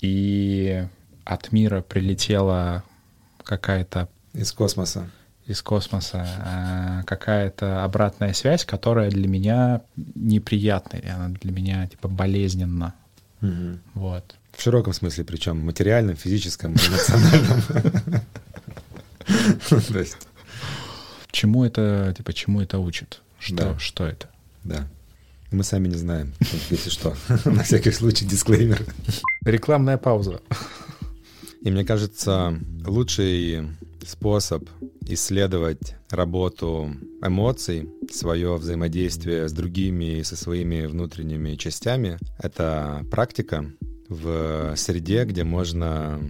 и 0.00 0.86
от 1.24 1.52
мира 1.52 1.82
прилетела 1.82 2.82
какая-то 3.42 4.08
из 4.32 4.52
космоса. 4.52 5.10
Из 5.46 5.60
космоса. 5.62 6.26
А 6.40 7.02
какая-то 7.04 7.84
обратная 7.84 8.32
связь, 8.32 8.64
которая 8.64 9.10
для 9.10 9.28
меня 9.28 9.82
неприятная, 9.96 11.14
она 11.14 11.28
для 11.28 11.52
меня 11.52 11.86
типа 11.86 12.08
болезненна. 12.08 12.94
Угу. 13.42 13.78
Вот. 13.94 14.36
В 14.52 14.62
широком 14.62 14.94
смысле, 14.94 15.24
причем 15.24 15.58
материальном, 15.58 16.16
физическом, 16.16 16.72
эмоциональном. 16.72 17.62
То 19.68 19.98
есть. 19.98 20.16
Чему 21.30 21.64
это, 21.64 22.14
типа, 22.16 22.32
чему 22.32 22.60
это 22.60 22.78
учит? 22.78 23.20
Что, 23.38 23.78
что 23.78 24.06
это? 24.06 24.28
Да. 24.62 24.88
Мы 25.50 25.64
сами 25.64 25.88
не 25.88 25.96
знаем, 25.96 26.32
если 26.70 26.90
что. 26.90 27.16
На 27.44 27.62
всякий 27.62 27.90
случай 27.90 28.24
дисклеймер. 28.24 28.84
Рекламная 29.44 29.98
пауза. 29.98 30.40
И 31.62 31.70
мне 31.70 31.84
кажется, 31.84 32.58
лучший 32.86 33.68
способ 34.06 34.68
исследовать 35.06 35.96
работу 36.10 36.94
эмоций, 37.22 37.88
свое 38.10 38.56
взаимодействие 38.56 39.48
с 39.48 39.52
другими 39.52 40.18
и 40.18 40.24
со 40.24 40.36
своими 40.36 40.86
внутренними 40.86 41.56
частями. 41.56 42.18
Это 42.38 43.04
практика, 43.10 43.64
в 44.08 44.74
среде, 44.76 45.24
где 45.24 45.44
можно 45.44 46.20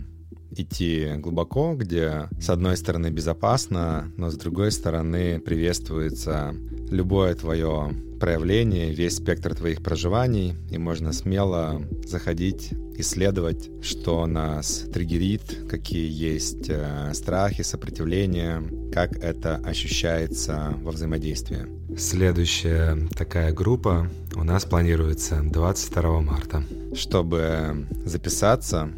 идти 0.56 1.12
глубоко, 1.18 1.74
где 1.74 2.28
с 2.40 2.50
одной 2.50 2.76
стороны 2.76 3.10
безопасно, 3.10 4.12
но 4.16 4.30
с 4.30 4.36
другой 4.36 4.72
стороны 4.72 5.40
приветствуется 5.40 6.54
любое 6.90 7.34
твое 7.34 7.90
проявление, 8.20 8.92
весь 8.92 9.16
спектр 9.16 9.54
твоих 9.54 9.82
проживаний, 9.82 10.54
и 10.70 10.78
можно 10.78 11.12
смело 11.12 11.82
заходить, 12.06 12.70
исследовать, 12.96 13.70
что 13.82 14.26
нас 14.26 14.86
триггерит, 14.92 15.66
какие 15.68 16.10
есть 16.10 16.68
э, 16.68 17.12
страхи, 17.12 17.62
сопротивления, 17.62 18.62
как 18.92 19.16
это 19.16 19.56
ощущается 19.56 20.74
во 20.80 20.92
взаимодействии. 20.92 21.66
Следующая 21.98 22.96
такая 23.16 23.52
группа 23.52 24.08
у 24.34 24.42
нас 24.42 24.64
планируется 24.64 25.40
22 25.42 26.20
марта. 26.20 26.64
Чтобы 26.94 27.86
записаться, 28.04 28.90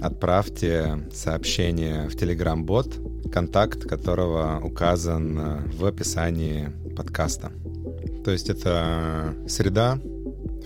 отправьте 0.00 1.06
сообщение 1.12 2.08
в 2.08 2.14
Telegram-бот, 2.14 3.30
контакт 3.32 3.84
которого 3.84 4.60
указан 4.62 5.38
э, 5.38 5.70
в 5.72 5.84
описании 5.84 6.70
подкаста. 6.96 7.52
То 8.24 8.30
есть 8.30 8.50
это 8.50 9.34
среда, 9.48 9.98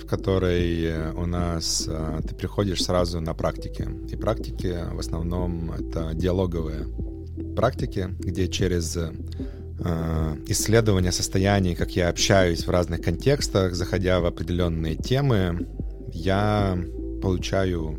в 0.00 0.06
которой 0.06 1.12
у 1.12 1.26
нас 1.26 1.86
э, 1.88 2.20
ты 2.26 2.34
приходишь 2.34 2.82
сразу 2.82 3.20
на 3.20 3.34
практики. 3.34 3.88
И 4.10 4.16
практики 4.16 4.78
в 4.92 4.98
основном 4.98 5.72
это 5.72 6.12
диалоговые 6.14 6.86
практики, 7.56 8.08
где 8.18 8.48
через 8.48 8.96
э, 8.96 9.12
исследование 10.46 11.12
состояний, 11.12 11.74
как 11.74 11.96
я 11.96 12.08
общаюсь 12.08 12.66
в 12.66 12.70
разных 12.70 13.02
контекстах, 13.02 13.74
заходя 13.74 14.20
в 14.20 14.26
определенные 14.26 14.96
темы, 14.96 15.66
я 16.12 16.78
получаю 17.20 17.96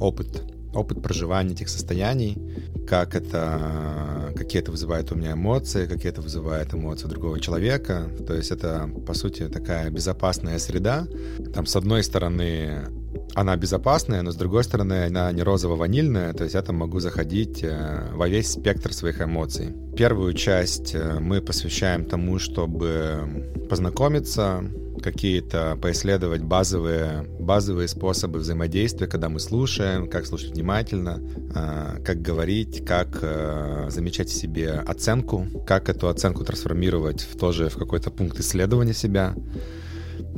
опыт 0.00 0.47
опыт 0.74 1.02
проживания 1.02 1.52
этих 1.52 1.68
состояний, 1.68 2.38
как 2.86 3.14
это, 3.14 4.32
какие 4.36 4.62
это 4.62 4.70
вызывает 4.70 5.12
у 5.12 5.14
меня 5.14 5.32
эмоции, 5.32 5.86
какие 5.86 6.10
это 6.10 6.20
вызывает 6.20 6.74
эмоции 6.74 7.06
другого 7.06 7.40
человека. 7.40 8.08
То 8.26 8.34
есть 8.34 8.50
это, 8.50 8.88
по 9.06 9.14
сути, 9.14 9.48
такая 9.48 9.90
безопасная 9.90 10.58
среда. 10.58 11.06
Там, 11.54 11.66
с 11.66 11.76
одной 11.76 12.02
стороны, 12.02 12.86
она 13.34 13.56
безопасная, 13.56 14.22
но 14.22 14.30
с 14.30 14.36
другой 14.36 14.64
стороны, 14.64 15.06
она 15.06 15.30
не 15.32 15.42
розово-ванильная, 15.42 16.32
то 16.32 16.44
есть 16.44 16.54
я 16.54 16.62
там 16.62 16.76
могу 16.76 17.00
заходить 17.00 17.62
э, 17.62 18.10
во 18.12 18.28
весь 18.28 18.52
спектр 18.52 18.92
своих 18.92 19.20
эмоций. 19.20 19.74
Первую 19.96 20.32
часть 20.34 20.94
э, 20.94 21.18
мы 21.20 21.40
посвящаем 21.40 22.04
тому, 22.04 22.38
чтобы 22.38 23.54
познакомиться, 23.68 24.64
какие-то 25.00 25.78
поисследовать 25.80 26.42
базовые, 26.42 27.24
базовые 27.38 27.88
способы 27.88 28.38
взаимодействия, 28.38 29.06
когда 29.06 29.28
мы 29.28 29.40
слушаем, 29.40 30.08
как 30.08 30.26
слушать 30.26 30.52
внимательно, 30.52 31.20
а, 31.54 32.00
как 32.04 32.22
говорить, 32.22 32.84
как 32.84 33.18
э, 33.22 33.86
замечать 33.90 34.28
в 34.28 34.34
себе 34.34 34.72
оценку, 34.72 35.46
как 35.66 35.88
эту 35.88 36.08
оценку 36.08 36.44
трансформировать 36.44 37.22
в 37.22 37.38
тоже 37.38 37.68
в 37.68 37.76
какой-то 37.76 38.10
пункт 38.10 38.38
исследования 38.40 38.94
себя, 38.94 39.34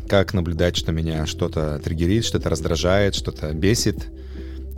как 0.09 0.35
наблюдать, 0.35 0.77
что 0.77 0.93
меня 0.93 1.27
что-то 1.27 1.79
триггерит, 1.79 2.25
что-то 2.25 2.51
раздражает, 2.51 3.15
что-то 3.15 3.53
бесит, 3.53 4.09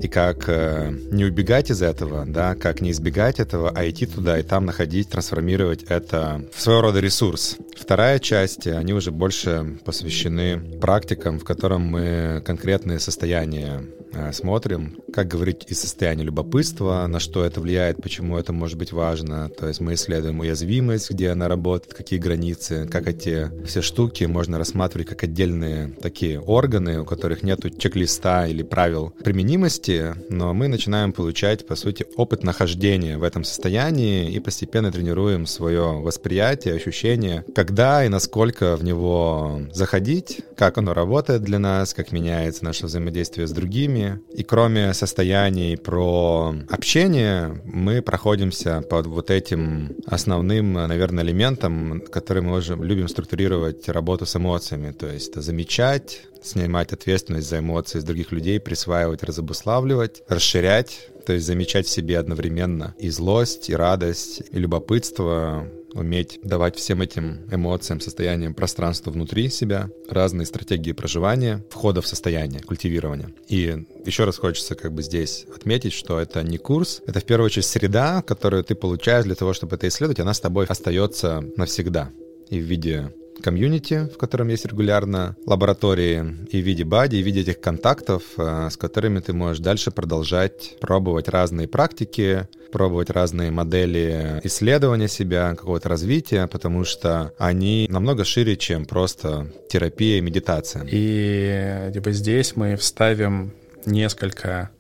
и 0.03 0.09
как 0.09 0.49
э, 0.49 0.93
не 1.13 1.25
убегать 1.25 1.71
из 1.71 1.81
этого, 1.81 2.25
да, 2.27 2.57
как 2.57 2.81
не 2.81 2.91
избегать 2.91 3.39
этого, 3.39 3.71
а 3.71 3.89
идти 3.89 4.07
туда 4.07 4.39
и 4.39 4.43
там 4.43 4.67
находить, 4.67 5.11
трансформировать 5.11 5.85
это 5.85 6.45
в 6.53 6.61
своего 6.61 6.83
рода 6.83 6.99
ресурс. 6.99 7.57
Вторая 7.77 8.19
часть, 8.19 8.67
они 8.67 8.93
уже 8.93 9.13
больше 9.13 9.79
посвящены 9.85 10.59
практикам, 10.81 11.39
в 11.39 11.45
котором 11.45 11.83
мы 11.83 12.43
конкретные 12.45 12.99
состояния 12.99 13.85
э, 14.13 14.33
смотрим, 14.33 14.99
как 15.13 15.29
говорить 15.29 15.67
из 15.69 15.81
состояния 15.81 16.25
любопытства, 16.25 17.07
на 17.07 17.21
что 17.21 17.45
это 17.45 17.61
влияет, 17.61 18.03
почему 18.03 18.39
это 18.39 18.53
может 18.53 18.79
быть 18.79 18.93
важно. 18.93 19.51
То 19.51 19.69
есть 19.69 19.81
мы 19.81 19.95
исследуем 19.95 20.41
уязвимость, 20.41 21.11
где 21.13 21.31
она 21.31 21.47
работает, 21.47 21.95
какие 21.95 22.19
границы, 22.19 22.89
как 22.91 23.07
эти 23.07 23.51
все 23.67 23.83
штуки 23.83 24.25
можно 24.25 24.59
рассматривать 24.59 25.09
как 25.09 25.23
отдельные 25.23 25.89
такие 26.03 26.41
органы, 26.41 27.01
у 27.01 27.05
которых 27.05 27.45
нет 27.45 27.61
чек-листа 27.79 28.49
или 28.49 28.63
правил 28.65 29.15
применимости, 29.23 29.92
развитии, 29.93 30.15
но 30.29 30.55
мы 30.55 30.69
начинаем 30.69 31.13
получать, 31.13 31.67
по 31.67 31.77
сути, 31.77 32.07
опыт 32.17 32.43
нахождения 32.43 33.19
в 33.19 33.23
этом 33.23 33.45
состоянии 33.45 34.31
и 34.31 34.41
постепенно 34.41 34.91
тренируем 34.91 35.47
свое 35.47 36.01
восприятие, 36.01 36.75
ощущение, 36.75 37.45
когда 37.55 38.05
и 38.05 38.09
насколько 38.09 38.77
в 38.77 38.85
него 38.85 39.63
заходить, 39.73 40.41
как 40.57 40.79
оно 40.79 40.95
работает 40.95 41.43
для 41.43 41.59
нас, 41.59 41.95
как 41.95 42.13
меняется 42.13 42.65
наше 42.65 42.87
взаимодействие 42.87 43.47
с 43.47 43.53
другими. 43.53 44.21
И 44.35 44.43
кроме 44.43 44.95
состояний 44.95 45.77
про 45.77 46.55
общение, 46.71 47.61
мы 47.65 48.03
проходимся 48.03 48.83
под 48.83 49.07
вот 49.07 49.31
этим 49.31 49.97
основным, 50.07 50.73
наверное, 50.73 51.25
элементом, 51.25 52.03
который 52.11 52.43
мы 52.43 52.59
уже 52.59 52.77
любим 52.77 53.09
структурировать 53.09 53.89
работу 53.89 54.27
с 54.27 54.37
эмоциями, 54.37 54.93
то 54.93 55.07
есть 55.07 55.35
замечать, 55.35 56.23
снимать 56.43 56.93
ответственность 56.93 57.49
за 57.49 57.61
эмоции 57.61 58.01
с 58.01 58.05
других 58.05 58.33
людей, 58.33 58.61
присваивать, 58.61 59.23
разобуславливать, 59.23 60.23
расширять, 60.29 61.09
то 61.25 61.33
есть 61.33 61.47
замечать 61.47 61.87
в 61.87 61.91
себе 61.91 62.19
одновременно 62.19 62.95
и 62.99 63.09
злость, 63.11 63.71
и 63.71 63.75
радость, 63.75 64.43
и 64.51 64.59
любопытство, 64.59 65.69
уметь 65.95 66.41
давать 66.43 66.77
всем 66.77 67.03
этим 67.03 67.41
эмоциям, 67.51 68.01
состояниям 68.01 68.55
пространство 68.55 69.11
внутри 69.11 69.49
себя, 69.49 69.91
разные 70.09 70.47
стратегии 70.47 70.93
проживания, 70.93 71.65
входа 71.71 72.01
в 72.01 72.07
состояние, 72.07 72.61
культивирования. 72.61 73.31
И 73.49 73.85
еще 74.05 74.25
раз 74.25 74.39
хочется 74.39 74.75
как 74.75 74.93
бы 74.93 75.03
здесь 75.03 75.47
отметить, 75.55 75.93
что 75.93 76.19
это 76.19 76.43
не 76.43 76.59
курс, 76.59 77.03
это 77.07 77.21
в 77.21 77.25
первую 77.25 77.47
очередь 77.47 77.67
среда, 77.67 78.23
которую 78.23 78.65
ты 78.65 78.75
получаешь 78.75 79.25
для 79.25 79.35
того, 79.35 79.53
чтобы 79.53 79.77
это 79.77 79.89
исследовать, 79.89 80.21
она 80.21 80.35
с 80.35 80.41
тобой 80.41 80.67
остается 80.67 81.45
навсегда 81.57 82.11
и 82.49 82.59
в 82.59 82.65
виде 82.65 83.13
комьюнити, 83.43 84.09
в 84.13 84.17
котором 84.17 84.49
есть 84.49 84.65
регулярно 84.65 85.37
лаборатории, 85.47 86.25
и 86.51 86.61
в 86.61 86.65
виде 86.65 86.85
бади, 86.85 87.17
и 87.17 87.23
в 87.23 87.27
виде 87.27 87.43
этих 87.43 87.61
контактов, 87.61 88.23
э, 88.39 88.69
с 88.71 88.77
которыми 88.77 89.21
ты 89.21 89.33
можешь 89.33 89.59
дальше 89.59 89.91
продолжать 89.91 90.77
пробовать 90.81 91.29
разные 91.29 91.69
практики, 91.69 92.49
пробовать 92.73 93.11
разные 93.11 93.51
модели 93.51 94.41
исследования 94.45 95.09
себя, 95.09 95.55
какого-то 95.55 95.89
развития, 95.89 96.47
потому 96.47 96.85
что 96.85 97.33
они 97.39 97.87
намного 97.91 98.25
шире, 98.25 98.57
чем 98.57 98.87
просто 98.87 99.53
терапия 99.69 100.19
и 100.19 100.23
медитация. 100.23 100.87
И 100.91 101.91
типа 101.93 102.13
здесь 102.13 102.57
мы 102.57 102.77
вставим 102.77 103.53
несколько 103.85 104.71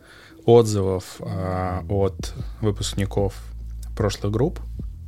отзывов 0.44 1.16
э, 1.20 1.80
от 1.88 2.34
выпускников 2.60 3.34
прошлых 3.96 4.32
групп, 4.32 4.58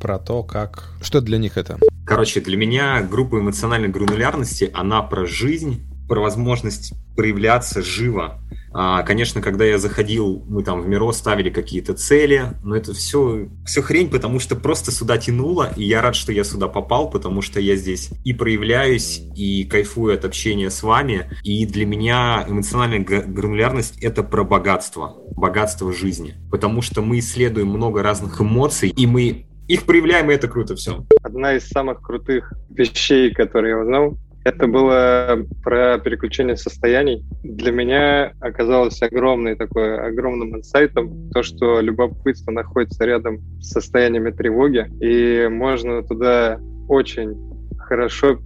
про 0.01 0.19
то, 0.19 0.43
как... 0.43 0.95
Что 1.03 1.21
для 1.21 1.39
них 1.39 1.57
это? 1.57 1.79
Короче, 2.07 2.41
для 2.41 2.57
меня 2.57 3.03
группа 3.03 3.41
эмоциональной 3.41 3.89
гранулярности, 3.89 4.71
она 4.75 5.03
про 5.03 5.27
жизнь, 5.27 5.83
про 6.09 6.21
возможность 6.21 6.93
проявляться 7.17 7.83
живо. 7.83 8.41
А, 8.77 9.05
конечно, 9.05 9.41
когда 9.41 9.65
я 9.65 9.79
заходил, 9.79 10.45
мы 10.49 10.65
там 10.65 10.83
в 10.83 10.89
Миро 10.89 11.13
ставили 11.13 11.49
какие-то 11.49 11.95
цели, 11.95 12.57
но 12.65 12.75
это 12.77 12.93
все, 12.93 13.49
все 13.65 13.83
хрень, 13.83 14.11
потому 14.11 14.41
что 14.41 14.57
просто 14.57 14.91
сюда 14.91 15.17
тянуло, 15.17 15.73
и 15.77 15.85
я 15.85 16.03
рад, 16.03 16.17
что 16.17 16.33
я 16.33 16.43
сюда 16.43 16.67
попал, 16.67 17.09
потому 17.09 17.41
что 17.41 17.61
я 17.61 17.77
здесь 17.77 18.11
и 18.25 18.33
проявляюсь, 18.33 19.23
и 19.37 19.63
кайфую 19.65 20.15
от 20.15 20.25
общения 20.25 20.71
с 20.71 20.83
вами, 20.83 21.31
и 21.45 21.65
для 21.67 21.87
меня 21.87 22.45
эмоциональная 22.49 22.99
гранулярность— 22.99 23.97
это 24.03 24.25
про 24.25 24.43
богатство, 24.43 25.15
богатство 25.37 25.93
жизни, 25.93 26.35
потому 26.51 26.83
что 26.83 27.01
мы 27.01 27.21
исследуем 27.21 27.69
много 27.69 28.03
разных 28.03 28.41
эмоций, 28.41 28.89
и 28.89 29.07
мы 29.07 29.47
их 29.69 29.85
проявляем, 29.85 30.31
и 30.31 30.35
это 30.35 30.49
круто 30.49 30.75
все. 30.75 31.05
Одна 31.23 31.55
из 31.55 31.69
самых 31.69 32.03
крутых 32.03 32.53
вещей, 32.71 33.33
которые 33.33 33.71
я 33.71 33.79
узнал, 33.79 34.19
это 34.45 34.67
было 34.67 35.39
про 35.63 35.99
переключение 35.99 36.57
состояний. 36.57 37.25
Для 37.43 37.73
меня 37.73 38.33
оказалось 38.41 39.01
огромный 39.01 39.57
такой, 39.57 39.99
огромным 40.07 40.57
инсайтом 40.57 41.31
то, 41.31 41.43
что 41.43 41.81
любопытство 41.81 42.53
находится 42.53 43.05
рядом 43.07 43.41
с 43.61 43.71
состояниями 43.71 44.31
тревоги, 44.31 44.87
и 45.01 45.49
можно 45.49 46.03
туда 46.03 46.61
очень 46.89 47.35
хорошо 47.79 48.39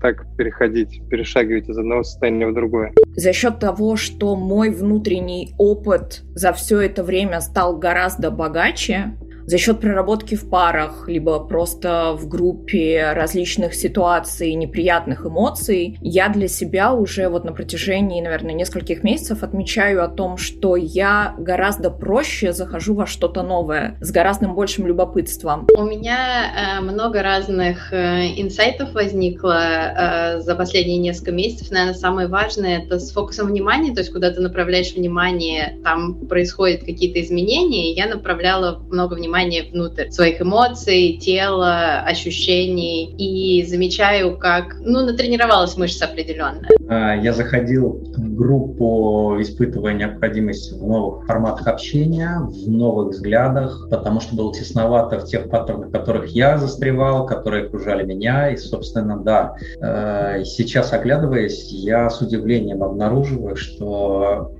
так 0.00 0.26
переходить, 0.36 1.00
перешагивать 1.08 1.68
из 1.68 1.78
одного 1.78 2.02
состояния 2.02 2.48
в 2.48 2.54
другое. 2.54 2.92
За 3.14 3.32
счет 3.32 3.58
того, 3.60 3.96
что 3.96 4.36
мой 4.36 4.70
внутренний 4.70 5.54
опыт 5.56 6.22
за 6.34 6.52
все 6.52 6.80
это 6.80 7.04
время 7.04 7.40
стал 7.40 7.78
гораздо 7.78 8.30
богаче, 8.30 9.16
за 9.46 9.58
счет 9.58 9.80
проработки 9.80 10.34
в 10.34 10.48
парах, 10.48 11.04
либо 11.06 11.38
просто 11.40 12.16
в 12.18 12.28
группе 12.28 13.12
различных 13.12 13.74
ситуаций, 13.74 14.54
неприятных 14.54 15.26
эмоций, 15.26 15.98
я 16.00 16.28
для 16.28 16.48
себя 16.48 16.92
уже 16.92 17.28
вот 17.28 17.44
на 17.44 17.52
протяжении, 17.52 18.22
наверное, 18.22 18.54
нескольких 18.54 19.02
месяцев 19.02 19.42
отмечаю 19.42 20.02
о 20.02 20.08
том, 20.08 20.36
что 20.38 20.76
я 20.76 21.34
гораздо 21.38 21.90
проще 21.90 22.52
захожу 22.52 22.94
во 22.94 23.06
что-то 23.06 23.42
новое, 23.42 23.98
с 24.00 24.10
гораздо 24.10 24.48
большим 24.48 24.86
любопытством. 24.86 25.66
У 25.76 25.84
меня 25.84 26.78
э, 26.78 26.80
много 26.80 27.22
разных 27.22 27.92
э, 27.92 28.26
инсайтов 28.36 28.94
возникло 28.94 29.58
э, 29.58 30.40
за 30.40 30.54
последние 30.54 30.98
несколько 30.98 31.32
месяцев. 31.32 31.70
Наверное, 31.70 31.94
самое 31.94 32.28
важное— 32.28 32.78
это 32.84 32.98
с 32.98 33.12
фокусом 33.12 33.48
внимания, 33.48 33.92
то 33.92 34.00
есть 34.00 34.12
куда 34.12 34.30
ты 34.30 34.40
направляешь 34.40 34.94
внимание, 34.94 35.78
там 35.84 36.14
происходят 36.26 36.80
какие-то 36.80 37.20
изменения, 37.20 37.92
и 37.92 37.94
я 37.94 38.06
направляла 38.06 38.78
много 38.90 39.14
внимания 39.14 39.33
внутрь 39.72 40.10
своих 40.10 40.40
эмоций, 40.40 41.18
тела, 41.20 42.00
ощущений, 42.00 43.14
и 43.18 43.64
замечаю, 43.66 44.38
как, 44.38 44.76
ну, 44.80 45.04
натренировалась 45.04 45.76
мышца 45.76 46.06
определенная. 46.06 46.70
А, 46.88 47.16
я 47.16 47.32
заходил 47.32 48.02
в 48.16 48.34
группу, 48.34 49.36
испытывая 49.40 49.94
необходимость 49.94 50.72
в 50.72 50.86
новых 50.86 51.26
форматах 51.26 51.66
общения, 51.66 52.40
в 52.40 52.70
новых 52.70 53.10
взглядах, 53.10 53.88
потому 53.90 54.20
что 54.20 54.36
было 54.36 54.54
тесновато 54.54 55.18
в 55.18 55.24
тех 55.24 55.50
паттернах, 55.50 55.88
в 55.88 55.92
которых 55.92 56.28
я 56.28 56.58
застревал, 56.58 57.26
которые 57.26 57.66
окружали 57.66 58.04
меня, 58.04 58.50
и, 58.50 58.56
собственно, 58.56 59.18
да, 59.18 59.56
э, 59.80 60.44
сейчас, 60.44 60.92
оглядываясь, 60.92 61.70
я 61.72 62.08
с 62.08 62.20
удивлением 62.20 62.82
обнаруживаю, 62.82 63.56
что 63.56 64.52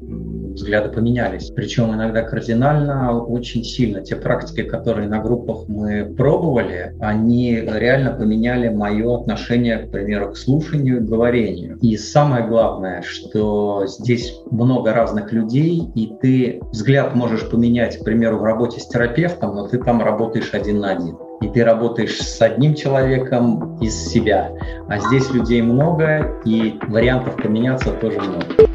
взгляды 0.54 0.88
поменялись. 0.88 1.50
Причем 1.50 1.94
иногда 1.94 2.22
кардинально, 2.22 3.22
очень 3.22 3.64
сильно. 3.64 4.02
Те 4.02 4.16
практики, 4.16 4.62
которые 4.64 5.08
на 5.08 5.20
группах 5.20 5.68
мы 5.68 6.04
пробовали, 6.04 6.94
они 7.00 7.56
реально 7.56 8.10
поменяли 8.10 8.68
мое 8.68 9.20
отношение, 9.20 9.78
к 9.78 9.90
примеру, 9.90 10.32
к 10.32 10.36
слушанию 10.36 10.98
и 10.98 11.06
говорению. 11.06 11.78
И 11.78 11.96
самое 11.96 12.46
главное, 12.46 13.02
что 13.02 13.84
здесь 13.86 14.40
много 14.50 14.92
разных 14.92 15.32
людей, 15.32 15.82
и 15.94 16.12
ты 16.20 16.60
взгляд 16.72 17.14
можешь 17.14 17.48
поменять, 17.48 17.98
к 17.98 18.04
примеру, 18.04 18.38
в 18.38 18.44
работе 18.44 18.80
с 18.80 18.86
терапевтом, 18.86 19.54
но 19.54 19.68
ты 19.68 19.78
там 19.78 20.02
работаешь 20.02 20.50
один 20.52 20.80
на 20.80 20.90
один 20.92 21.16
и 21.44 21.48
ты 21.48 21.62
работаешь 21.64 22.18
с 22.18 22.40
одним 22.40 22.74
человеком 22.74 23.78
из 23.80 23.94
себя. 23.94 24.50
А 24.88 24.98
здесь 24.98 25.30
людей 25.30 25.62
много, 25.62 26.40
и 26.44 26.78
вариантов 26.88 27.36
поменяться 27.36 27.90
тоже 27.92 28.20
много. 28.20 28.73